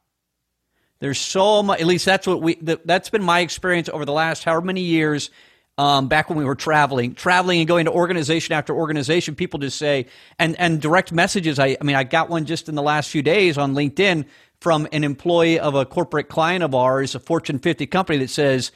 There's 1.01 1.19
so 1.19 1.63
much, 1.63 1.81
at 1.81 1.87
least 1.87 2.07
that's 2.07 2.27
what 2.27 2.41
we, 2.41 2.55
that's 2.57 3.11
been 3.11 3.23
my 3.23 3.41
experience 3.41 3.89
over 3.89 4.05
the 4.05 4.13
last 4.13 4.45
however 4.45 4.65
many 4.65 4.81
years 4.81 5.31
um, 5.77 6.09
back 6.09 6.29
when 6.29 6.39
we 6.39 6.45
were 6.45 6.55
traveling, 6.55 7.15
traveling 7.15 7.59
and 7.59 7.69
going 7.69 7.87
to 7.87 7.93
organization 7.93 8.55
after 8.55 8.75
organization, 8.75 9.35
people 9.35 9.59
just 9.59 9.77
say, 9.77 10.07
and, 10.39 10.59
and 10.59 10.81
direct 10.81 11.13
messages. 11.13 11.59
I, 11.59 11.77
I 11.81 11.85
mean, 11.85 11.97
I 11.97 12.05
got 12.05 12.31
one 12.31 12.45
just 12.45 12.69
in 12.69 12.75
the 12.75 12.83
last 12.83 13.11
few 13.11 13.23
days 13.23 13.59
on 13.59 13.75
LinkedIn 13.75 14.25
from 14.65 14.89
an 14.93 15.05
employee 15.05 15.61
of 15.61 15.75
a 15.75 15.85
corporate 15.85 16.31
client 16.31 16.65
of 16.65 16.75
ours, 16.75 17.15
a 17.15 17.21
Fortune 17.21 17.59
50 17.59 17.87
company 17.87 18.19
that 18.21 18.31
says, 18.31 18.73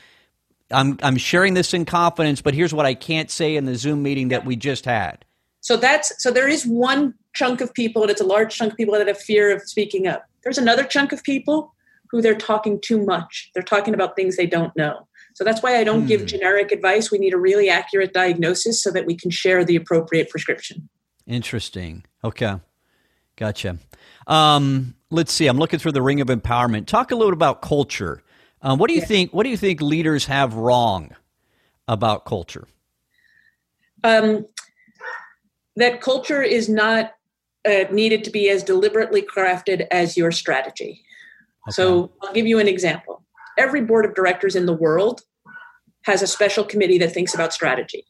I'm 0.71 0.99
I'm 1.03 1.17
sharing 1.17 1.55
this 1.55 1.73
in 1.73 1.87
confidence, 1.87 2.43
but 2.43 2.53
here's 2.53 2.75
what 2.75 2.85
I 2.85 2.93
can't 2.93 3.31
say 3.31 3.57
in 3.57 3.65
the 3.65 3.75
Zoom 3.75 4.03
meeting 4.03 4.29
that 4.29 4.45
we 4.45 4.55
just 4.55 4.85
had. 4.85 5.25
So 5.61 5.79
that's 5.79 6.13
so 6.23 6.31
there 6.31 6.47
is 6.47 6.67
one 6.67 7.15
chunk 7.35 7.63
of 7.63 7.73
people, 7.73 8.03
and 8.03 8.11
it's 8.11 8.21
a 8.21 8.27
large 8.27 8.55
chunk 8.55 8.73
of 8.73 8.77
people 8.77 8.93
that 8.99 9.09
have 9.09 9.19
fear 9.19 9.51
of 9.51 9.63
speaking 9.63 10.07
up. 10.07 10.29
There's 10.45 10.59
another 10.59 10.85
chunk 10.85 11.13
of 11.13 11.23
people 11.23 11.75
who 12.11 12.21
they're 12.21 12.35
talking 12.35 12.79
too 12.85 13.03
much. 13.03 13.51
They're 13.55 13.63
talking 13.63 13.95
about 13.95 14.15
things 14.15 14.37
they 14.37 14.47
don't 14.47 14.77
know. 14.77 15.09
So 15.37 15.43
that's 15.43 15.63
why 15.63 15.79
I 15.79 15.85
don't 15.85 16.03
hmm. 16.03 16.09
give 16.09 16.27
generic 16.27 16.71
advice. 16.71 17.11
We 17.11 17.17
need 17.17 17.33
a 17.33 17.39
really 17.39 17.71
accurate 17.71 18.13
diagnosis 18.13 18.83
so 18.83 18.91
that 18.91 19.07
we 19.07 19.17
can 19.17 19.31
share 19.31 19.65
the 19.65 19.77
appropriate 19.77 20.29
prescription. 20.29 20.91
Interesting. 21.27 22.05
Okay. 22.23 22.57
Gotcha. 23.39 23.79
Um, 24.27 24.97
let's 25.11 25.33
see. 25.33 25.47
I'm 25.47 25.59
looking 25.59 25.79
through 25.79 25.93
the 25.93 26.03
ring 26.03 26.21
of 26.21 26.27
empowerment. 26.27 26.87
Talk 26.87 27.13
a 27.13 27.15
little 27.15 27.33
about 27.33 27.63
culture. 27.63 28.21
Um, 28.63 28.81
what 28.81 28.89
do 28.89 28.95
you 28.95 29.01
yeah. 29.01 29.07
think? 29.07 29.33
What 29.33 29.45
do 29.45 29.49
you 29.49 29.57
think 29.57 29.81
leaders 29.81 30.27
have 30.27 30.55
wrong 30.55 31.15
about 31.87 32.25
culture? 32.25 32.67
Um, 34.03 34.45
that 35.77 36.01
culture 36.01 36.43
is 36.43 36.69
not 36.69 37.13
uh, 37.65 37.85
needed 37.93 38.25
to 38.25 38.31
be 38.31 38.51
as 38.51 38.65
deliberately 38.65 39.23
crafted 39.23 39.87
as 39.93 40.17
your 40.17 40.33
strategy. 40.33 41.05
Okay. 41.69 41.75
So 41.75 42.11
I'll 42.21 42.33
give 42.33 42.49
you 42.49 42.59
an 42.59 42.67
example. 42.67 43.23
Every 43.57 43.83
board 43.83 44.05
of 44.05 44.17
directors 44.17 44.57
in 44.57 44.67
the 44.67 44.73
world 44.73 45.21
has 46.03 46.23
a 46.23 46.27
special 46.27 46.65
committee 46.65 46.99
that 46.99 47.13
thinks 47.13 47.35
about 47.35 47.53
strategy. 47.53 48.05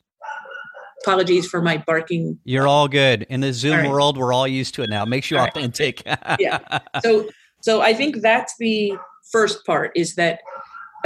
Apologies 1.05 1.47
for 1.47 1.63
my 1.63 1.79
barking. 1.79 2.39
You're 2.45 2.67
all 2.67 2.89
good. 2.89 3.27
In 3.29 3.41
the 3.41 3.53
Zoom 3.53 3.77
right. 3.77 3.91
world, 3.91 4.17
we're 4.17 4.33
all 4.33 4.49
used 4.49 4.75
to 4.75 4.83
it 4.83 4.91
now. 4.91 5.05
Makes 5.05 5.31
you 5.31 5.39
all 5.39 5.47
authentic. 5.47 6.03
Right. 6.07 6.37
yeah. 6.41 6.79
So 7.03 7.29
so 7.61 7.81
I 7.81 7.95
think 7.95 8.21
that's 8.21 8.55
the 8.59 8.95
first 9.31 9.65
part 9.67 9.93
is 9.95 10.15
that 10.15 10.41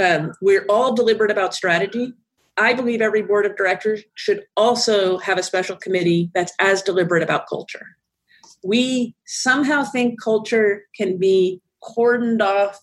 um, 0.01 0.31
we're 0.41 0.65
all 0.69 0.93
deliberate 0.93 1.31
about 1.31 1.53
strategy. 1.53 2.13
I 2.57 2.73
believe 2.73 3.01
every 3.01 3.21
board 3.21 3.45
of 3.45 3.55
directors 3.55 4.01
should 4.15 4.43
also 4.55 5.17
have 5.17 5.37
a 5.37 5.43
special 5.43 5.75
committee 5.75 6.29
that's 6.33 6.53
as 6.59 6.81
deliberate 6.81 7.23
about 7.23 7.47
culture. 7.47 7.85
We 8.63 9.15
somehow 9.25 9.83
think 9.83 10.21
culture 10.21 10.83
can 10.95 11.17
be 11.17 11.61
cordoned 11.83 12.41
off, 12.41 12.79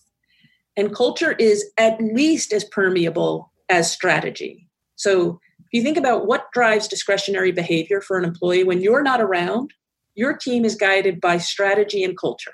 and 0.77 0.94
culture 0.94 1.33
is 1.33 1.64
at 1.79 2.01
least 2.01 2.53
as 2.53 2.64
permeable 2.64 3.53
as 3.68 3.90
strategy. 3.90 4.68
So 4.96 5.40
if 5.70 5.78
you 5.78 5.83
think 5.83 5.96
about 5.96 6.26
what 6.26 6.50
drives 6.52 6.88
discretionary 6.88 7.52
behavior 7.52 8.00
for 8.00 8.18
an 8.18 8.24
employee, 8.24 8.64
when 8.64 8.80
you're 8.80 9.02
not 9.02 9.20
around, 9.20 9.72
your 10.14 10.37
team 10.37 10.64
is 10.64 10.74
guided 10.74 11.20
by 11.20 11.38
strategy 11.38 12.02
and 12.02 12.18
culture. 12.18 12.52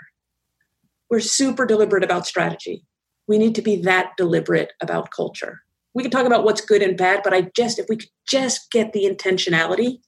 We're 1.09 1.21
super 1.21 1.67
deliberate 1.67 2.05
about 2.05 2.27
strategy 2.27 2.85
we 3.27 3.39
need 3.39 3.55
to 3.57 3.63
be 3.63 3.77
that 3.83 4.13
deliberate 4.17 4.73
about 4.81 5.11
culture. 5.11 5.63
We 5.95 6.03
can 6.03 6.11
talk 6.11 6.27
about 6.27 6.45
what's 6.45 6.61
good 6.61 6.83
and 6.83 6.97
bad, 6.97 7.23
but 7.25 7.33
I 7.33 7.43
just, 7.57 7.79
if 7.79 7.87
we 7.89 7.97
could 7.97 8.11
just 8.29 8.71
get 8.71 8.93
the 8.93 9.05
intentionality, 9.05 9.99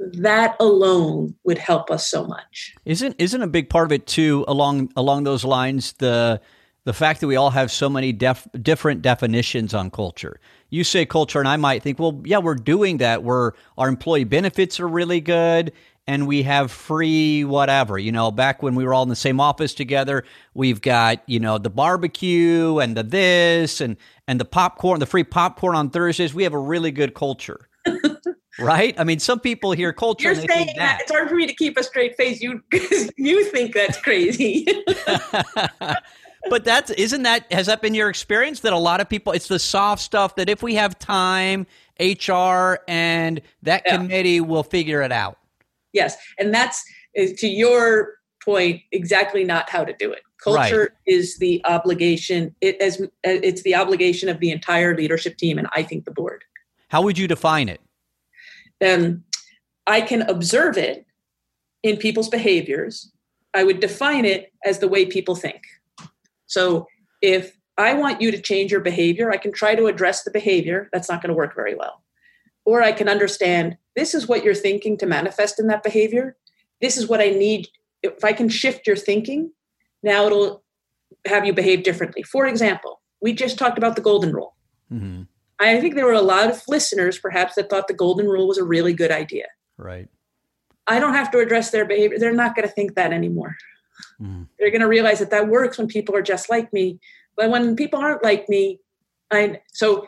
that 0.00 0.56
alone 0.58 1.34
would 1.44 1.58
help 1.58 1.90
us 1.90 2.08
so 2.08 2.24
much. 2.24 2.74
Isn't 2.84 3.16
isn't 3.18 3.42
a 3.42 3.48
big 3.48 3.68
part 3.68 3.86
of 3.86 3.92
it 3.92 4.06
too 4.06 4.44
along 4.46 4.92
along 4.96 5.24
those 5.24 5.44
lines 5.44 5.92
the 5.94 6.40
the 6.88 6.94
fact 6.94 7.20
that 7.20 7.26
we 7.26 7.36
all 7.36 7.50
have 7.50 7.70
so 7.70 7.90
many 7.90 8.14
def, 8.14 8.48
different 8.62 9.02
definitions 9.02 9.74
on 9.74 9.90
culture. 9.90 10.40
You 10.70 10.84
say 10.84 11.04
culture, 11.04 11.38
and 11.38 11.46
I 11.46 11.58
might 11.58 11.82
think, 11.82 11.98
well, 11.98 12.22
yeah, 12.24 12.38
we're 12.38 12.54
doing 12.54 12.96
that. 12.96 13.22
We're 13.22 13.52
our 13.76 13.88
employee 13.90 14.24
benefits 14.24 14.80
are 14.80 14.88
really 14.88 15.20
good, 15.20 15.72
and 16.06 16.26
we 16.26 16.44
have 16.44 16.70
free 16.70 17.44
whatever. 17.44 17.98
You 17.98 18.10
know, 18.10 18.30
back 18.30 18.62
when 18.62 18.74
we 18.74 18.84
were 18.84 18.94
all 18.94 19.02
in 19.02 19.10
the 19.10 19.16
same 19.16 19.38
office 19.38 19.74
together, 19.74 20.24
we've 20.54 20.80
got, 20.80 21.22
you 21.26 21.40
know, 21.40 21.58
the 21.58 21.68
barbecue 21.68 22.78
and 22.78 22.96
the 22.96 23.02
this 23.02 23.82
and 23.82 23.98
and 24.26 24.40
the 24.40 24.46
popcorn, 24.46 24.98
the 24.98 25.04
free 25.04 25.24
popcorn 25.24 25.76
on 25.76 25.90
Thursdays. 25.90 26.32
We 26.32 26.44
have 26.44 26.54
a 26.54 26.58
really 26.58 26.90
good 26.90 27.12
culture. 27.12 27.68
right? 28.58 28.98
I 28.98 29.04
mean, 29.04 29.18
some 29.18 29.40
people 29.40 29.72
hear 29.72 29.92
culture. 29.92 30.32
You're 30.32 30.36
saying 30.36 30.68
that. 30.68 30.76
that. 30.76 30.98
it's 31.02 31.12
hard 31.12 31.28
for 31.28 31.34
me 31.34 31.46
to 31.46 31.54
keep 31.54 31.76
a 31.76 31.82
straight 31.82 32.16
face. 32.16 32.40
You 32.40 32.62
you 33.18 33.44
think 33.50 33.74
that's 33.74 34.00
crazy. 34.00 34.66
but 36.48 36.64
that's 36.64 36.90
isn't 36.90 37.22
that 37.22 37.50
has 37.52 37.66
that 37.66 37.82
been 37.82 37.94
your 37.94 38.08
experience 38.08 38.60
that 38.60 38.72
a 38.72 38.78
lot 38.78 39.00
of 39.00 39.08
people 39.08 39.32
it's 39.32 39.48
the 39.48 39.58
soft 39.58 40.02
stuff 40.02 40.36
that 40.36 40.48
if 40.48 40.62
we 40.62 40.74
have 40.74 40.98
time, 40.98 41.66
HR 42.00 42.78
and 42.86 43.40
that 43.62 43.82
yeah. 43.84 43.96
committee 43.96 44.40
will 44.40 44.62
figure 44.62 45.02
it 45.02 45.12
out? 45.12 45.38
Yes. 45.92 46.16
And 46.38 46.54
that's 46.54 46.84
to 47.16 47.48
your 47.48 48.14
point 48.44 48.82
exactly 48.92 49.44
not 49.44 49.68
how 49.68 49.84
to 49.84 49.92
do 49.98 50.12
it. 50.12 50.22
Culture 50.42 50.80
right. 50.80 50.90
is 51.06 51.38
the 51.38 51.60
obligation 51.64 52.54
it 52.60 52.80
as 52.80 53.02
it's 53.24 53.62
the 53.62 53.74
obligation 53.74 54.28
of 54.28 54.38
the 54.38 54.52
entire 54.52 54.96
leadership 54.96 55.36
team 55.36 55.58
and 55.58 55.66
i 55.72 55.82
think 55.82 56.04
the 56.04 56.12
board. 56.12 56.44
How 56.88 57.02
would 57.02 57.18
you 57.18 57.26
define 57.26 57.68
it? 57.68 57.80
Um, 58.84 59.24
i 59.88 60.00
can 60.00 60.22
observe 60.22 60.78
it 60.78 61.06
in 61.82 61.96
people's 61.96 62.28
behaviors. 62.28 63.10
I 63.54 63.64
would 63.64 63.80
define 63.80 64.24
it 64.24 64.52
as 64.64 64.78
the 64.78 64.86
way 64.86 65.06
people 65.06 65.34
think 65.34 65.62
so 66.48 66.86
if 67.22 67.56
i 67.78 67.94
want 67.94 68.20
you 68.20 68.32
to 68.32 68.40
change 68.40 68.72
your 68.72 68.80
behavior 68.80 69.30
i 69.30 69.36
can 69.36 69.52
try 69.52 69.76
to 69.76 69.86
address 69.86 70.24
the 70.24 70.30
behavior 70.32 70.88
that's 70.92 71.08
not 71.08 71.22
going 71.22 71.30
to 71.30 71.36
work 71.36 71.54
very 71.54 71.76
well 71.76 72.02
or 72.68 72.82
I 72.82 72.92
can 72.92 73.08
understand 73.08 73.78
this 73.96 74.14
is 74.14 74.28
what 74.28 74.44
you're 74.44 74.54
thinking 74.54 74.98
to 74.98 75.06
manifest 75.06 75.58
in 75.58 75.68
that 75.68 75.82
behavior. 75.82 76.36
This 76.82 76.98
is 76.98 77.08
what 77.08 77.18
I 77.18 77.30
need. 77.30 77.66
If 78.02 78.22
I 78.22 78.34
can 78.34 78.50
shift 78.50 78.86
your 78.86 78.94
thinking, 78.94 79.52
now 80.02 80.26
it'll 80.26 80.62
have 81.26 81.46
you 81.46 81.54
behave 81.54 81.82
differently. 81.82 82.22
For 82.22 82.46
example, 82.46 83.00
we 83.22 83.32
just 83.32 83.56
talked 83.56 83.78
about 83.78 83.96
the 83.96 84.02
golden 84.02 84.34
rule. 84.34 84.54
Mm-hmm. 84.92 85.22
I 85.58 85.80
think 85.80 85.94
there 85.94 86.04
were 86.04 86.12
a 86.12 86.20
lot 86.20 86.50
of 86.50 86.62
listeners, 86.68 87.18
perhaps, 87.18 87.54
that 87.54 87.70
thought 87.70 87.88
the 87.88 87.94
golden 87.94 88.26
rule 88.26 88.46
was 88.46 88.58
a 88.58 88.64
really 88.64 88.92
good 88.92 89.10
idea. 89.10 89.46
Right. 89.78 90.08
I 90.86 91.00
don't 91.00 91.14
have 91.14 91.30
to 91.30 91.38
address 91.38 91.70
their 91.70 91.86
behavior. 91.86 92.18
They're 92.18 92.34
not 92.34 92.54
going 92.54 92.68
to 92.68 92.74
think 92.74 92.96
that 92.96 93.14
anymore. 93.14 93.56
Mm. 94.20 94.48
They're 94.58 94.70
going 94.70 94.80
to 94.80 94.88
realize 94.88 95.18
that 95.20 95.30
that 95.30 95.48
works 95.48 95.78
when 95.78 95.86
people 95.86 96.14
are 96.16 96.22
just 96.22 96.50
like 96.50 96.72
me. 96.72 96.98
But 97.36 97.50
when 97.50 97.76
people 97.76 98.00
aren't 98.00 98.24
like 98.24 98.48
me, 98.48 98.80
I 99.30 99.60
so 99.72 100.06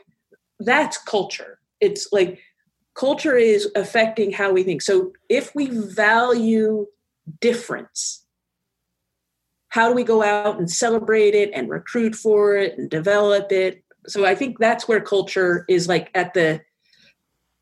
that's 0.59 0.99
culture. 0.99 1.59
It's 1.81 2.09
like 2.13 2.41
culture 2.95 3.37
is 3.37 3.69
affecting 3.75 4.33
how 4.33 4.53
we 4.53 4.63
think. 4.63 4.83
So 4.83 5.13
if 5.29 5.55
we 5.55 5.69
value 5.69 6.87
difference, 7.41 8.25
how 9.69 9.89
do 9.89 9.95
we 9.95 10.05
go 10.05 10.23
out 10.23 10.59
and 10.59 10.71
celebrate 10.71 11.35
it 11.35 11.51
and 11.55 11.71
recruit 11.71 12.15
for 12.15 12.57
it 12.57 12.77
and 12.77 12.91
develop 12.91 13.53
it? 13.53 13.85
So 14.07 14.25
I 14.25 14.35
think 14.35 14.59
that's 14.59 14.89
where 14.89 15.01
culture 15.01 15.65
is 15.69 15.89
like 15.89 16.11
at 16.15 16.35
the 16.35 16.61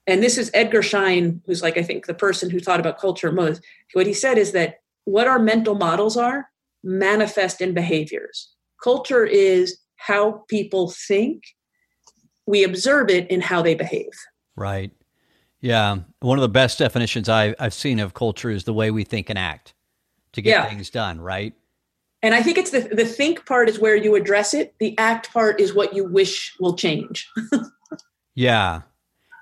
and 0.07 0.23
this 0.23 0.39
is 0.39 0.51
Edgar 0.55 0.81
Schein, 0.81 1.43
who's 1.45 1.63
like 1.63 1.77
I 1.77 1.83
think 1.83 2.07
the 2.07 2.15
person 2.15 2.49
who 2.49 2.61
thought 2.61 2.81
about 2.81 2.99
culture 2.99 3.31
most. 3.31 3.63
What 3.93 4.07
he 4.07 4.15
said 4.15 4.39
is 4.39 4.53
that 4.53 4.81
what 5.09 5.27
our 5.27 5.39
mental 5.39 5.75
models 5.75 6.17
are 6.17 6.51
manifest 6.85 7.61
in 7.61 7.73
behaviors. 7.73 8.51
Culture 8.83 9.25
is 9.25 9.79
how 9.97 10.45
people 10.49 10.91
think. 10.91 11.43
We 12.47 12.63
observe 12.63 13.11
it 13.11 13.31
in 13.31 13.41
how 13.41 13.63
they 13.63 13.75
behave. 13.75 14.11
Right. 14.55 14.93
Yeah, 15.61 15.99
one 16.21 16.39
of 16.39 16.43
the 16.43 16.49
best 16.49 16.79
definitions 16.79 17.29
I, 17.29 17.55
have 17.59 17.75
seen 17.75 17.99
of 17.99 18.15
culture 18.15 18.51
is 18.51 18.65
the 18.65 18.73
way 18.73 18.91
we 18.91 19.03
think 19.03 19.29
and 19.29 19.39
act 19.39 19.75
to 20.33 20.43
get 20.43 20.51
yeah. 20.51 20.69
things 20.69 20.89
done, 20.89 21.21
right? 21.21 21.53
And 22.23 22.35
I 22.35 22.43
think 22.43 22.59
it's 22.59 22.71
the 22.71 22.81
the 22.81 23.05
think 23.05 23.47
part 23.47 23.69
is 23.69 23.79
where 23.79 23.97
you 23.97 24.15
address 24.15 24.55
it. 24.55 24.75
The 24.79 24.97
act 24.99 25.33
part 25.33 25.61
is 25.61 25.75
what 25.75 25.95
you 25.95 26.05
wish 26.05 26.55
will 26.61 26.77
change. 26.77 27.29
yeah. 28.35 28.83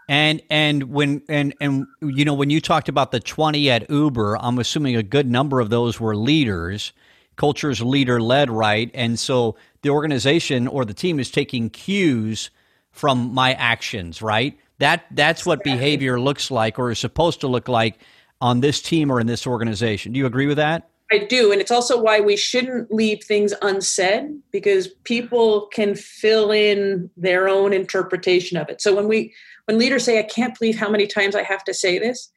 And 0.08 0.40
and 0.50 0.84
when 0.84 1.22
and 1.28 1.54
and 1.60 1.86
you 2.00 2.24
know 2.24 2.34
when 2.34 2.50
you 2.50 2.60
talked 2.60 2.88
about 2.88 3.10
the 3.10 3.20
20 3.20 3.70
at 3.70 3.90
Uber, 3.90 4.38
I'm 4.38 4.58
assuming 4.58 4.94
a 4.94 5.02
good 5.02 5.28
number 5.28 5.60
of 5.60 5.70
those 5.70 5.98
were 5.98 6.14
leaders. 6.14 6.92
Culture 7.34 7.70
is 7.70 7.82
leader 7.82 8.20
led, 8.20 8.50
right? 8.50 8.90
And 8.94 9.18
so 9.18 9.56
the 9.82 9.90
organization 9.90 10.68
or 10.68 10.84
the 10.84 10.94
team 10.94 11.18
is 11.18 11.30
taking 11.30 11.70
cues 11.70 12.50
from 12.92 13.34
my 13.34 13.52
actions, 13.54 14.22
right? 14.22 14.58
That 14.78 15.04
that's 15.10 15.44
what 15.44 15.64
behavior 15.64 16.20
looks 16.20 16.50
like 16.50 16.78
or 16.78 16.90
is 16.90 16.98
supposed 16.98 17.40
to 17.40 17.48
look 17.48 17.68
like 17.68 17.98
on 18.40 18.60
this 18.60 18.80
team 18.80 19.10
or 19.10 19.20
in 19.20 19.26
this 19.26 19.46
organization. 19.46 20.12
Do 20.12 20.18
you 20.18 20.26
agree 20.26 20.46
with 20.46 20.56
that? 20.58 20.88
I 21.10 21.18
do, 21.18 21.52
and 21.52 21.60
it's 21.60 21.70
also 21.70 22.00
why 22.00 22.18
we 22.20 22.36
shouldn't 22.36 22.92
leave 22.92 23.22
things 23.22 23.54
unsaid 23.62 24.40
because 24.50 24.88
people 25.04 25.68
can 25.72 25.94
fill 25.94 26.50
in 26.50 27.08
their 27.16 27.48
own 27.48 27.72
interpretation 27.72 28.56
of 28.56 28.68
it. 28.68 28.80
So 28.80 28.94
when 28.94 29.06
we 29.06 29.32
when 29.66 29.78
leaders 29.78 30.04
say 30.04 30.18
I 30.18 30.22
can't 30.22 30.58
believe 30.58 30.78
how 30.78 30.90
many 30.90 31.06
times 31.06 31.36
I 31.36 31.42
have 31.42 31.62
to 31.64 31.74
say 31.74 31.98
this, 31.98 32.30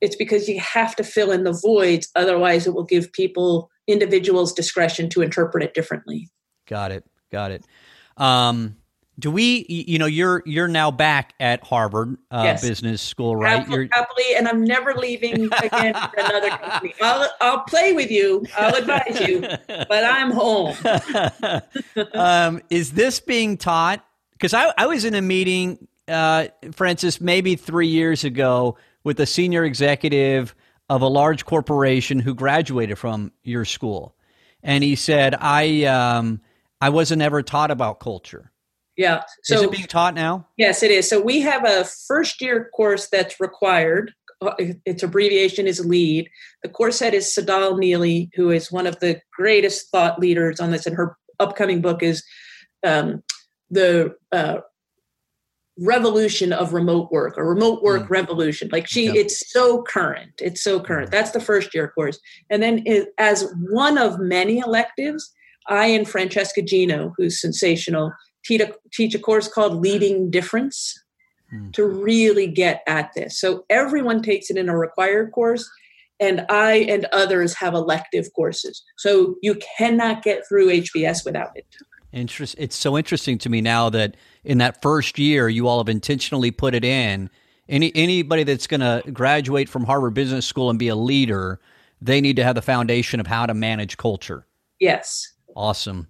it's 0.00 0.16
because 0.16 0.48
you 0.48 0.60
have 0.60 0.94
to 0.96 1.04
fill 1.04 1.30
in 1.30 1.44
the 1.44 1.52
voids 1.52 2.08
otherwise 2.14 2.66
it 2.66 2.74
will 2.74 2.84
give 2.84 3.12
people 3.12 3.70
individuals 3.86 4.52
discretion 4.52 5.08
to 5.10 5.22
interpret 5.22 5.62
it 5.62 5.74
differently. 5.74 6.28
Got 6.66 6.92
it. 6.92 7.04
Got 7.30 7.50
it. 7.50 7.64
Um, 8.16 8.76
do 9.18 9.30
we? 9.30 9.64
You 9.68 9.98
know, 9.98 10.06
you're 10.06 10.42
you're 10.44 10.68
now 10.68 10.90
back 10.90 11.34
at 11.38 11.62
Harvard 11.62 12.16
uh, 12.32 12.42
yes. 12.44 12.66
Business 12.66 13.00
School, 13.00 13.36
right? 13.36 13.60
Happily, 13.60 13.88
happily, 13.92 14.24
and 14.36 14.48
I'm 14.48 14.64
never 14.64 14.92
leaving 14.94 15.44
again 15.62 15.94
for 15.94 16.18
another 16.18 16.50
company. 16.50 16.94
I'll 17.00 17.28
I'll 17.40 17.60
play 17.60 17.92
with 17.92 18.10
you. 18.10 18.44
I'll 18.58 18.74
advise 18.74 19.20
you, 19.20 19.40
but 19.68 20.04
I'm 20.04 20.32
home. 20.32 20.76
um, 22.14 22.60
is 22.70 22.92
this 22.92 23.20
being 23.20 23.56
taught 23.56 24.04
Because 24.32 24.52
I, 24.52 24.72
I 24.76 24.86
was 24.86 25.04
in 25.04 25.14
a 25.14 25.22
meeting, 25.22 25.86
uh, 26.08 26.46
Frances, 26.72 27.20
maybe 27.20 27.56
three 27.56 27.88
years 27.88 28.24
ago 28.24 28.76
with 29.02 29.20
a 29.20 29.26
senior 29.26 29.64
executive 29.64 30.54
of 30.88 31.02
a 31.02 31.08
large 31.08 31.44
corporation 31.44 32.18
who 32.18 32.34
graduated 32.34 32.98
from 32.98 33.32
your 33.42 33.64
school. 33.64 34.14
And 34.62 34.82
he 34.84 34.96
said, 34.96 35.34
I, 35.38 35.84
um, 35.84 36.40
I 36.80 36.90
wasn't 36.90 37.22
ever 37.22 37.42
taught 37.42 37.70
about 37.70 38.00
culture. 38.00 38.50
Yeah. 38.96 39.22
So, 39.42 39.56
is 39.56 39.62
it 39.62 39.70
being 39.72 39.86
taught 39.86 40.14
now? 40.14 40.46
Yes, 40.56 40.82
it 40.82 40.90
is. 40.90 41.08
So 41.08 41.20
we 41.20 41.40
have 41.40 41.64
a 41.64 41.84
first 41.84 42.40
year 42.40 42.70
course 42.74 43.08
that's 43.08 43.40
required. 43.40 44.12
Uh, 44.40 44.54
its 44.84 45.02
abbreviation 45.02 45.66
is 45.66 45.84
LEAD. 45.84 46.28
The 46.62 46.68
course 46.68 47.00
head 47.00 47.14
is 47.14 47.26
Tsedal 47.26 47.78
Neeley, 47.78 48.30
who 48.34 48.50
is 48.50 48.70
one 48.70 48.86
of 48.86 49.00
the 49.00 49.20
greatest 49.32 49.90
thought 49.90 50.20
leaders 50.20 50.60
on 50.60 50.70
this, 50.70 50.86
and 50.86 50.96
her 50.96 51.16
upcoming 51.40 51.80
book 51.80 52.02
is 52.02 52.22
um, 52.84 53.22
the 53.70 54.14
uh, 54.30 54.58
revolution 55.78 56.52
of 56.52 56.72
remote 56.72 57.10
work 57.10 57.36
or 57.36 57.48
remote 57.48 57.82
work 57.82 58.02
mm. 58.02 58.10
revolution 58.10 58.68
like 58.70 58.86
she 58.86 59.06
yep. 59.06 59.16
it's 59.16 59.50
so 59.50 59.82
current 59.82 60.30
it's 60.40 60.62
so 60.62 60.78
current 60.78 61.10
that's 61.10 61.32
the 61.32 61.40
first 61.40 61.74
year 61.74 61.88
course 61.88 62.20
and 62.48 62.62
then 62.62 62.80
it, 62.86 63.08
as 63.18 63.52
one 63.70 63.98
of 63.98 64.20
many 64.20 64.58
electives 64.58 65.32
i 65.68 65.86
and 65.86 66.08
francesca 66.08 66.62
gino 66.62 67.12
who's 67.16 67.40
sensational 67.40 68.12
teach 68.44 68.60
a, 68.60 68.72
teach 68.92 69.16
a 69.16 69.18
course 69.18 69.48
called 69.48 69.80
leading 69.80 70.30
difference 70.30 70.94
mm. 71.52 71.72
to 71.72 71.84
really 71.84 72.46
get 72.46 72.82
at 72.86 73.10
this 73.16 73.40
so 73.40 73.64
everyone 73.68 74.22
takes 74.22 74.50
it 74.50 74.56
in 74.56 74.68
a 74.68 74.78
required 74.78 75.32
course 75.32 75.68
and 76.20 76.46
i 76.50 76.86
and 76.88 77.06
others 77.12 77.52
have 77.52 77.74
elective 77.74 78.28
courses 78.36 78.84
so 78.96 79.34
you 79.42 79.58
cannot 79.76 80.22
get 80.22 80.46
through 80.48 80.68
hbs 80.68 81.24
without 81.24 81.50
it 81.56 81.66
Interest. 82.14 82.54
It's 82.58 82.76
so 82.76 82.96
interesting 82.96 83.38
to 83.38 83.48
me 83.48 83.60
now 83.60 83.90
that 83.90 84.16
in 84.44 84.58
that 84.58 84.80
first 84.80 85.18
year 85.18 85.48
you 85.48 85.66
all 85.66 85.78
have 85.78 85.88
intentionally 85.88 86.50
put 86.50 86.74
it 86.74 86.84
in. 86.84 87.28
Any 87.68 87.90
anybody 87.94 88.44
that's 88.44 88.66
going 88.66 88.80
to 88.80 89.02
graduate 89.10 89.68
from 89.68 89.84
Harvard 89.84 90.14
Business 90.14 90.46
School 90.46 90.70
and 90.70 90.78
be 90.78 90.88
a 90.88 90.96
leader, 90.96 91.60
they 92.00 92.20
need 92.20 92.36
to 92.36 92.44
have 92.44 92.54
the 92.54 92.62
foundation 92.62 93.20
of 93.20 93.26
how 93.26 93.46
to 93.46 93.54
manage 93.54 93.96
culture. 93.96 94.46
Yes. 94.78 95.32
Awesome. 95.56 96.08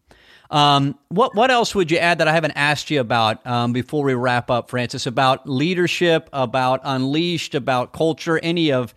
Um, 0.50 0.98
what 1.08 1.34
what 1.34 1.50
else 1.50 1.74
would 1.74 1.90
you 1.90 1.98
add 1.98 2.18
that 2.18 2.28
I 2.28 2.32
haven't 2.32 2.52
asked 2.52 2.90
you 2.90 3.00
about 3.00 3.44
um, 3.46 3.72
before 3.72 4.04
we 4.04 4.14
wrap 4.14 4.50
up, 4.50 4.70
Frances? 4.70 5.06
About 5.06 5.48
leadership, 5.48 6.28
about 6.32 6.80
unleashed, 6.84 7.54
about 7.54 7.92
culture, 7.92 8.38
any 8.42 8.72
of 8.72 8.94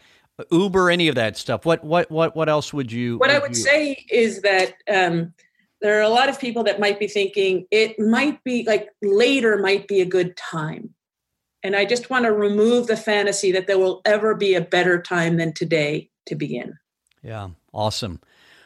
Uber, 0.52 0.90
any 0.90 1.08
of 1.08 1.16
that 1.16 1.38
stuff. 1.38 1.66
What 1.66 1.84
what 1.84 2.12
what 2.12 2.36
what 2.36 2.50
else 2.50 2.74
would 2.74 2.92
you? 2.92 3.18
What 3.18 3.30
would 3.30 3.36
I 3.36 3.40
would 3.40 3.56
you... 3.56 3.64
say 3.64 4.06
is 4.10 4.42
that. 4.42 4.74
Um, 4.92 5.34
there 5.82 5.98
are 6.00 6.04
a 6.04 6.10
lot 6.10 6.30
of 6.30 6.40
people 6.40 6.64
that 6.64 6.80
might 6.80 7.00
be 7.00 7.08
thinking 7.08 7.66
it 7.72 8.00
might 8.00 8.44
be 8.44 8.64
like 8.66 8.90
later 9.02 9.58
might 9.58 9.88
be 9.88 10.02
a 10.02 10.06
good 10.06 10.36
time. 10.38 10.94
And 11.64 11.76
I 11.76 11.86
just 11.86 12.10
want 12.10 12.26
to 12.26 12.32
remove 12.32 12.88
the 12.88 12.98
fantasy 12.98 13.52
that 13.52 13.68
there 13.68 13.80
will 13.80 14.02
ever 14.06 14.36
be 14.36 14.54
a 14.54 14.62
better 14.62 15.02
time 15.02 15.38
than 15.38 15.54
today 15.54 16.10
to 16.28 16.36
begin. 16.36 16.78
Yeah, 17.24 17.50
awesome. 17.74 18.22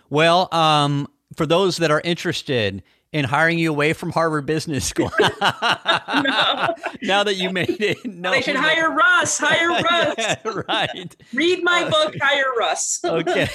Well, 0.10 0.54
um, 0.54 1.08
for 1.36 1.46
those 1.46 1.78
that 1.78 1.90
are 1.90 2.02
interested 2.04 2.84
in 3.14 3.26
hiring 3.26 3.60
you 3.60 3.70
away 3.70 3.92
from 3.94 4.10
Harvard 4.12 4.46
Business 4.46 4.86
School. 4.86 5.12
no. 5.20 6.76
Now 7.04 7.24
that 7.24 7.36
you 7.36 7.50
made 7.50 7.82
it, 7.82 7.98
no. 8.06 8.30
They 8.30 8.42
should 8.42 8.56
hire 8.56 8.92
Russ. 8.92 9.40
Hire 9.40 9.70
Russ. 9.84 10.16
yeah, 10.20 10.36
right. 10.68 11.16
Read 11.34 11.64
my 11.64 11.90
book. 11.90 12.16
Hire 12.22 12.54
Russ. 12.60 13.00
okay. 13.04 13.48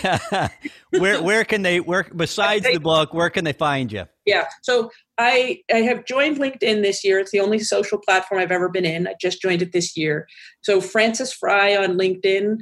where 0.90 1.22
where 1.22 1.44
can 1.44 1.62
they? 1.62 1.78
Where 1.78 2.04
besides 2.16 2.64
they, 2.64 2.74
the 2.74 2.80
book, 2.80 3.14
where 3.14 3.30
can 3.30 3.44
they 3.44 3.52
find 3.52 3.92
you? 3.92 4.06
Yeah. 4.24 4.48
So 4.62 4.90
I 5.16 5.60
I 5.72 5.78
have 5.78 6.06
joined 6.06 6.38
LinkedIn 6.38 6.82
this 6.82 7.04
year. 7.04 7.20
It's 7.20 7.30
the 7.30 7.40
only 7.40 7.60
social 7.60 7.98
platform 7.98 8.40
I've 8.40 8.50
ever 8.50 8.68
been 8.68 8.84
in. 8.84 9.06
I 9.06 9.14
just 9.20 9.40
joined 9.40 9.62
it 9.62 9.72
this 9.72 9.96
year. 9.96 10.26
So 10.62 10.80
Frances 10.80 11.32
Frei 11.32 11.76
on 11.76 11.96
LinkedIn. 11.96 12.58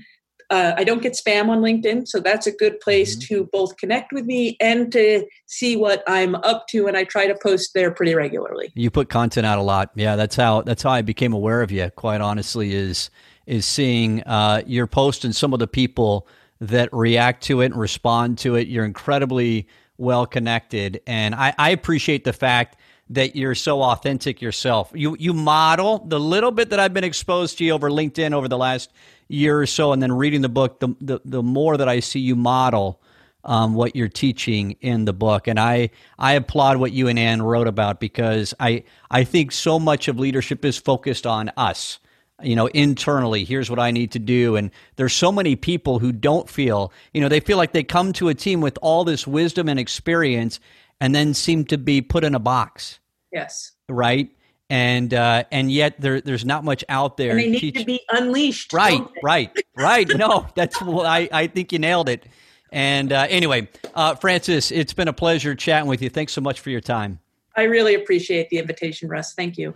Uh, 0.54 0.72
I 0.76 0.84
don't 0.84 1.02
get 1.02 1.14
spam 1.14 1.48
on 1.48 1.62
LinkedIn, 1.62 2.06
so 2.06 2.20
that's 2.20 2.46
a 2.46 2.52
good 2.52 2.78
place 2.78 3.16
mm-hmm. 3.16 3.34
to 3.34 3.48
both 3.50 3.76
connect 3.76 4.12
with 4.12 4.24
me 4.24 4.56
and 4.60 4.92
to 4.92 5.26
see 5.46 5.74
what 5.74 6.04
I'm 6.06 6.36
up 6.36 6.68
to. 6.68 6.86
And 6.86 6.96
I 6.96 7.02
try 7.02 7.26
to 7.26 7.36
post 7.42 7.74
there 7.74 7.90
pretty 7.90 8.14
regularly. 8.14 8.70
You 8.76 8.88
put 8.88 9.08
content 9.08 9.46
out 9.46 9.58
a 9.58 9.62
lot, 9.62 9.90
yeah. 9.96 10.14
That's 10.14 10.36
how 10.36 10.62
that's 10.62 10.84
how 10.84 10.90
I 10.90 11.02
became 11.02 11.32
aware 11.32 11.60
of 11.60 11.72
you. 11.72 11.90
Quite 11.90 12.20
honestly, 12.20 12.72
is 12.72 13.10
is 13.46 13.66
seeing 13.66 14.22
uh, 14.22 14.62
your 14.64 14.86
post 14.86 15.24
and 15.24 15.34
some 15.34 15.52
of 15.52 15.58
the 15.58 15.66
people 15.66 16.28
that 16.60 16.88
react 16.92 17.42
to 17.44 17.60
it 17.60 17.66
and 17.66 17.76
respond 17.76 18.38
to 18.38 18.54
it. 18.54 18.68
You're 18.68 18.84
incredibly 18.84 19.66
well 19.98 20.24
connected, 20.24 21.00
and 21.04 21.34
I, 21.34 21.52
I 21.58 21.70
appreciate 21.70 22.22
the 22.22 22.32
fact 22.32 22.76
that 23.10 23.36
you're 23.36 23.56
so 23.56 23.82
authentic 23.82 24.40
yourself. 24.40 24.92
You 24.94 25.16
you 25.18 25.32
model 25.32 25.98
the 26.06 26.20
little 26.20 26.52
bit 26.52 26.70
that 26.70 26.78
I've 26.78 26.94
been 26.94 27.02
exposed 27.02 27.58
to 27.58 27.64
you 27.64 27.72
over 27.72 27.90
LinkedIn 27.90 28.32
over 28.32 28.46
the 28.46 28.56
last 28.56 28.90
year 29.28 29.60
or 29.60 29.66
so, 29.66 29.92
and 29.92 30.02
then 30.02 30.12
reading 30.12 30.42
the 30.42 30.48
book, 30.48 30.80
the 30.80 30.94
the, 31.00 31.20
the 31.24 31.42
more 31.42 31.76
that 31.76 31.88
I 31.88 32.00
see 32.00 32.20
you 32.20 32.36
model 32.36 33.00
um, 33.44 33.74
what 33.74 33.94
you're 33.94 34.08
teaching 34.08 34.72
in 34.80 35.04
the 35.04 35.12
book, 35.12 35.46
and 35.48 35.58
I 35.58 35.90
I 36.18 36.32
applaud 36.34 36.78
what 36.78 36.92
you 36.92 37.08
and 37.08 37.18
Anne 37.18 37.42
wrote 37.42 37.66
about 37.66 38.00
because 38.00 38.54
I 38.60 38.84
I 39.10 39.24
think 39.24 39.52
so 39.52 39.78
much 39.78 40.08
of 40.08 40.18
leadership 40.18 40.64
is 40.64 40.76
focused 40.76 41.26
on 41.26 41.50
us. 41.56 41.98
You 42.42 42.56
know, 42.56 42.66
internally, 42.66 43.44
here's 43.44 43.70
what 43.70 43.78
I 43.78 43.92
need 43.92 44.10
to 44.12 44.18
do. 44.18 44.56
And 44.56 44.72
there's 44.96 45.12
so 45.12 45.30
many 45.30 45.54
people 45.54 46.00
who 46.00 46.10
don't 46.10 46.50
feel, 46.50 46.92
you 47.12 47.20
know, 47.20 47.28
they 47.28 47.38
feel 47.38 47.56
like 47.56 47.72
they 47.72 47.84
come 47.84 48.12
to 48.14 48.28
a 48.28 48.34
team 48.34 48.60
with 48.60 48.76
all 48.82 49.04
this 49.04 49.24
wisdom 49.24 49.68
and 49.68 49.78
experience 49.78 50.58
and 51.00 51.14
then 51.14 51.32
seem 51.32 51.64
to 51.66 51.78
be 51.78 52.02
put 52.02 52.24
in 52.24 52.34
a 52.34 52.40
box. 52.40 52.98
Yes. 53.32 53.72
Right 53.88 54.30
and 54.70 55.12
uh, 55.12 55.44
and 55.50 55.70
yet 55.70 56.00
there 56.00 56.20
there's 56.20 56.44
not 56.44 56.64
much 56.64 56.84
out 56.88 57.16
there. 57.16 57.30
And 57.32 57.40
they 57.40 57.50
need 57.50 57.60
teach- 57.60 57.78
to 57.78 57.84
be 57.84 58.00
unleashed. 58.10 58.72
Right, 58.72 59.02
right, 59.22 59.50
right. 59.76 60.08
No, 60.16 60.46
that's 60.54 60.80
well, 60.80 61.06
I 61.06 61.28
I 61.32 61.46
think 61.46 61.72
you 61.72 61.78
nailed 61.78 62.08
it. 62.08 62.26
And 62.72 63.12
uh, 63.12 63.26
anyway, 63.28 63.68
uh, 63.94 64.16
Frances, 64.16 64.72
it's 64.72 64.92
been 64.92 65.06
a 65.06 65.12
pleasure 65.12 65.54
chatting 65.54 65.88
with 65.88 66.02
you. 66.02 66.10
Thanks 66.10 66.32
so 66.32 66.40
much 66.40 66.58
for 66.60 66.70
your 66.70 66.80
time. 66.80 67.20
I 67.56 67.62
really 67.64 67.94
appreciate 67.94 68.50
the 68.50 68.58
invitation, 68.58 69.08
Russ. 69.08 69.32
Thank 69.34 69.56
you. 69.58 69.74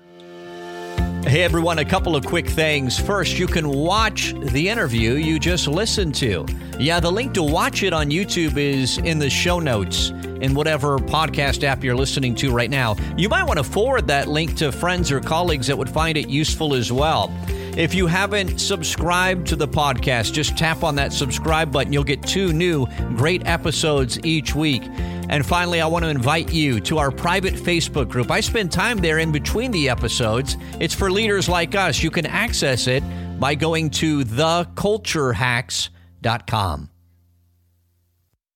Hey 1.29 1.43
everyone, 1.43 1.79
a 1.79 1.85
couple 1.85 2.17
of 2.17 2.25
quick 2.25 2.49
things. 2.49 2.99
First, 2.99 3.39
you 3.39 3.47
can 3.47 3.69
watch 3.69 4.33
the 4.33 4.67
interview 4.67 5.13
you 5.13 5.39
just 5.39 5.69
listened 5.69 6.15
to. 6.15 6.47
Yeah, 6.79 7.01
the 7.01 7.13
link 7.13 7.35
to 7.35 7.43
watch 7.43 7.83
it 7.83 7.93
on 7.93 8.09
YouTube 8.09 8.57
is 8.57 8.97
in 8.97 9.19
the 9.19 9.29
show 9.29 9.61
notes 9.61 10.09
in 10.41 10.55
whatever 10.55 10.97
podcast 10.97 11.65
app 11.65 11.85
you're 11.85 11.97
listening 11.97 12.35
to 12.37 12.51
right 12.51 12.71
now. 12.71 12.97
You 13.19 13.29
might 13.29 13.45
want 13.45 13.59
to 13.59 13.63
forward 13.63 14.07
that 14.07 14.29
link 14.29 14.57
to 14.57 14.73
friends 14.73 15.13
or 15.13 15.21
colleagues 15.21 15.67
that 15.67 15.77
would 15.77 15.91
find 15.91 16.17
it 16.17 16.31
useful 16.31 16.73
as 16.73 16.91
well. 16.91 17.29
If 17.79 17.95
you 17.95 18.07
haven't 18.09 18.59
subscribed 18.59 19.47
to 19.47 19.55
the 19.55 19.69
podcast, 19.69 20.33
just 20.33 20.59
tap 20.59 20.83
on 20.83 20.97
that 20.97 21.13
subscribe 21.13 21.71
button. 21.71 21.93
You'll 21.93 22.03
get 22.03 22.25
two 22.25 22.53
new 22.53 22.89
great 23.15 23.47
episodes 23.47 24.19
each 24.25 24.53
week. 24.53 24.83
And 25.29 25.47
finally, 25.47 25.81
I 25.81 25.87
want 25.87 26.05
to 26.05 26.09
invite 26.09 26.53
you 26.53 26.81
to 26.81 26.99
our 26.99 27.13
private 27.13 27.55
Facebook 27.55 28.09
group. 28.09 28.33
I 28.33 28.41
spend 28.41 28.73
time 28.73 28.99
there 28.99 29.21
in 29.21 29.31
between 29.31 29.71
the 29.71 29.89
episodes. 29.89 30.57
It's 30.81 30.93
for 30.93 31.09
leaders 31.09 31.49
like 31.49 31.77
us. 31.77 32.03
You 32.03 32.11
can 32.11 32.27
access 32.27 32.89
it 32.89 33.05
by 33.39 33.55
going 33.55 33.91
to 33.91 34.25
theculturehacks.com. 34.25 36.91